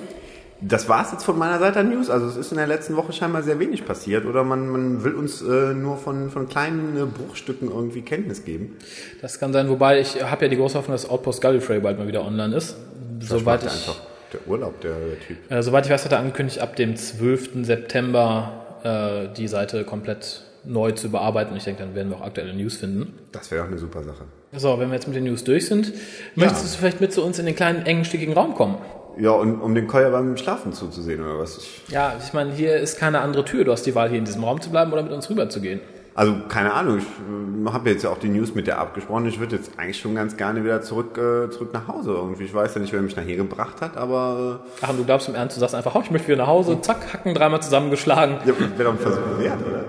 Das 0.62 0.90
war's 0.90 1.12
jetzt 1.12 1.24
von 1.24 1.38
meiner 1.38 1.60
Seite 1.60 1.80
an 1.80 1.90
News. 1.90 2.10
Also 2.10 2.28
es 2.28 2.36
ist 2.36 2.52
in 2.52 2.58
der 2.58 2.68
letzten 2.68 2.96
Woche 2.98 3.14
scheinbar 3.14 3.44
sehr 3.44 3.60
wenig 3.60 3.86
passiert 3.86 4.26
oder 4.26 4.44
man, 4.44 4.70
man 4.70 5.04
will 5.04 5.14
uns 5.14 5.42
äh, 5.42 5.74
nur 5.74 5.98
von, 5.98 6.30
von 6.30 6.48
kleinen 6.50 6.98
äh, 6.98 7.06
Bruchstücken 7.06 7.70
irgendwie 7.70 8.02
Kenntnis 8.02 8.44
geben. 8.44 8.78
Das 9.22 9.40
kann 9.40 9.54
sein, 9.54 9.70
wobei 9.70 10.00
ich 10.00 10.22
habe 10.22 10.46
ja 10.46 10.50
die 10.50 10.58
große 10.58 10.78
Hoffnung, 10.78 10.94
dass 10.96 11.10
Outpost 11.10 11.42
Gallifrey 11.42 11.80
bald 11.80 11.98
mal 11.98 12.08
wieder 12.08 12.26
online 12.26 12.56
ist. 12.56 12.76
Vielleicht 13.20 13.40
Soweit 13.40 13.64
ich, 13.64 13.72
einfach 13.72 14.02
der 14.34 14.48
Urlaub, 14.48 14.80
der, 14.82 14.96
der 14.96 15.20
Typ. 15.20 15.38
äh, 15.52 15.64
soweit 15.64 15.86
ich 15.86 15.92
weiß, 15.92 16.06
hat 16.06 16.12
er 16.12 16.20
angekündigt, 16.20 16.60
ab 16.60 16.76
dem 16.76 16.96
12. 16.96 17.66
September 17.66 18.66
äh, 18.84 19.34
die 19.36 19.48
Seite 19.48 19.86
komplett 19.86 20.44
neu 20.66 20.92
zu 20.92 21.10
bearbeiten. 21.10 21.56
Ich 21.56 21.64
denke, 21.64 21.84
dann 21.84 21.96
werden 21.96 22.10
wir 22.10 22.18
auch 22.18 22.26
aktuelle 22.26 22.54
News 22.54 22.78
finden. 22.78 23.14
Das 23.32 23.52
wäre 23.52 23.64
auch 23.64 23.68
eine 23.68 23.78
super 23.78 24.04
Sache. 24.04 24.24
So, 24.56 24.80
wenn 24.80 24.90
wir 24.90 24.96
jetzt 24.96 25.08
mit 25.08 25.16
den 25.16 25.26
News 25.26 25.44
durch 25.44 25.68
sind, 25.68 25.94
möchtest 26.36 26.74
du 26.74 26.80
vielleicht 26.80 27.02
mit 27.02 27.14
zu 27.14 27.24
uns 27.24 27.40
in 27.40 27.46
den 27.46 27.56
kleinen, 27.56 27.86
engen, 27.86 28.06
stickigen 28.06 28.34
Raum 28.34 28.56
kommen? 28.56 28.78
Ja, 29.18 29.32
und 29.32 29.60
um 29.60 29.76
den 29.76 29.88
Kolja 29.88 30.10
beim 30.10 30.38
Schlafen 30.38 30.72
zuzusehen 30.74 31.22
oder 31.22 31.40
was? 31.40 31.60
Ja, 31.90 32.16
ich 32.24 32.34
meine, 32.34 32.52
hier 32.52 32.78
ist 32.78 32.98
keine 32.98 33.20
andere 33.20 33.44
Tür. 33.44 33.66
Du 33.66 33.72
hast 33.72 33.86
die 33.86 33.94
Wahl, 33.94 34.10
hier 34.10 34.18
in 34.18 34.26
diesem 34.26 34.44
Raum 34.44 34.62
zu 34.62 34.70
bleiben 34.70 34.94
oder 34.94 35.04
mit 35.04 35.12
uns 35.12 35.30
rüber 35.30 35.50
zu 35.50 35.60
gehen. 35.62 35.82
Also 36.16 36.36
keine 36.50 36.74
Ahnung, 36.74 36.98
ich 36.98 37.04
äh, 37.04 37.72
habe 37.72 37.90
jetzt 37.90 38.04
ja 38.04 38.10
auch 38.10 38.18
die 38.18 38.28
News 38.28 38.54
mit 38.54 38.68
der 38.68 38.80
abgesprochen. 38.80 39.26
Ich 39.28 39.40
würde 39.40 39.56
jetzt 39.56 39.72
eigentlich 39.78 40.00
schon 40.00 40.16
ganz 40.16 40.36
gerne 40.36 40.64
wieder 40.64 40.82
zurück, 40.82 41.18
äh, 41.18 41.50
zurück 41.50 41.70
nach 41.74 41.88
Hause 41.88 42.12
irgendwie. 42.12 42.44
Ich 42.44 42.54
weiß 42.54 42.76
ja 42.76 42.82
nicht, 42.82 42.92
wer 42.92 43.02
mich 43.02 43.16
nachher 43.16 43.38
gebracht 43.38 43.82
hat, 43.82 43.96
aber... 43.96 44.62
Äh 44.66 44.70
Ach, 44.82 44.90
und 44.90 44.98
du 44.98 45.06
glaubst 45.06 45.30
im 45.30 45.36
Ernst, 45.36 45.56
du 45.56 45.62
sagst 45.62 45.76
einfach, 45.76 45.96
oh, 45.96 46.02
ich 46.04 46.12
möchte 46.12 46.28
wieder 46.28 46.40
nach 46.40 46.48
Hause, 46.48 46.82
zack, 46.82 47.14
Hacken 47.14 47.34
dreimal 47.34 47.62
zusammengeschlagen. 47.62 48.38
Ja, 48.46 48.54
wäre 48.78 48.84
doch 48.84 48.92
ein 48.92 49.00
Versuch 49.00 49.40
wert, 49.40 49.60
oder? 49.66 49.86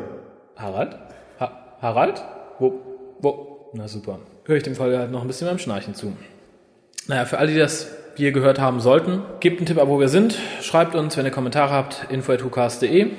Harald? 0.61 0.96
Ha 1.38 1.77
Harald? 1.81 2.23
Wo? 2.59 2.81
Wo? 3.20 3.70
Na 3.73 3.88
super. 3.88 4.18
Höre 4.44 4.57
ich 4.57 4.62
dem 4.62 4.75
Fall 4.75 4.96
halt 4.96 5.11
noch 5.11 5.23
ein 5.23 5.27
bisschen 5.27 5.49
beim 5.49 5.59
Schnarchen 5.59 5.94
zu. 5.94 6.12
Naja, 7.07 7.25
für 7.25 7.38
alle, 7.38 7.53
die 7.53 7.59
das 7.59 7.88
hier 8.16 8.33
gehört 8.33 8.61
haben 8.61 8.81
sollten, 8.81 9.23
gebt 9.40 9.59
einen 9.59 9.66
Tipp 9.66 9.79
ab, 9.79 9.88
wo 9.88 9.99
wir 9.99 10.09
sind. 10.09 10.37
Schreibt 10.61 10.94
uns, 10.94 11.16
wenn 11.16 11.25
ihr 11.25 11.31
Kommentare 11.31 11.73
habt, 11.73 12.07
info.hucast.de 12.11 13.11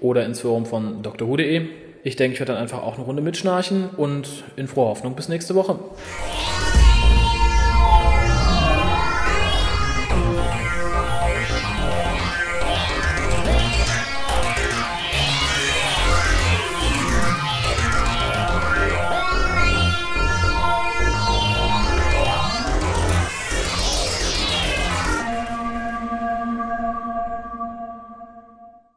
oder 0.00 0.24
ins 0.24 0.40
Forum 0.40 0.66
von 0.66 1.02
drhu.de. 1.02 1.68
Ich 2.02 2.16
denke, 2.16 2.34
ich 2.34 2.40
werde 2.40 2.52
dann 2.52 2.62
einfach 2.62 2.82
auch 2.82 2.94
eine 2.94 3.04
Runde 3.04 3.20
mitschnarchen 3.20 3.90
und 3.96 4.44
in 4.56 4.68
froher 4.68 4.90
Hoffnung 4.90 5.14
bis 5.14 5.28
nächste 5.28 5.54
Woche. 5.54 5.78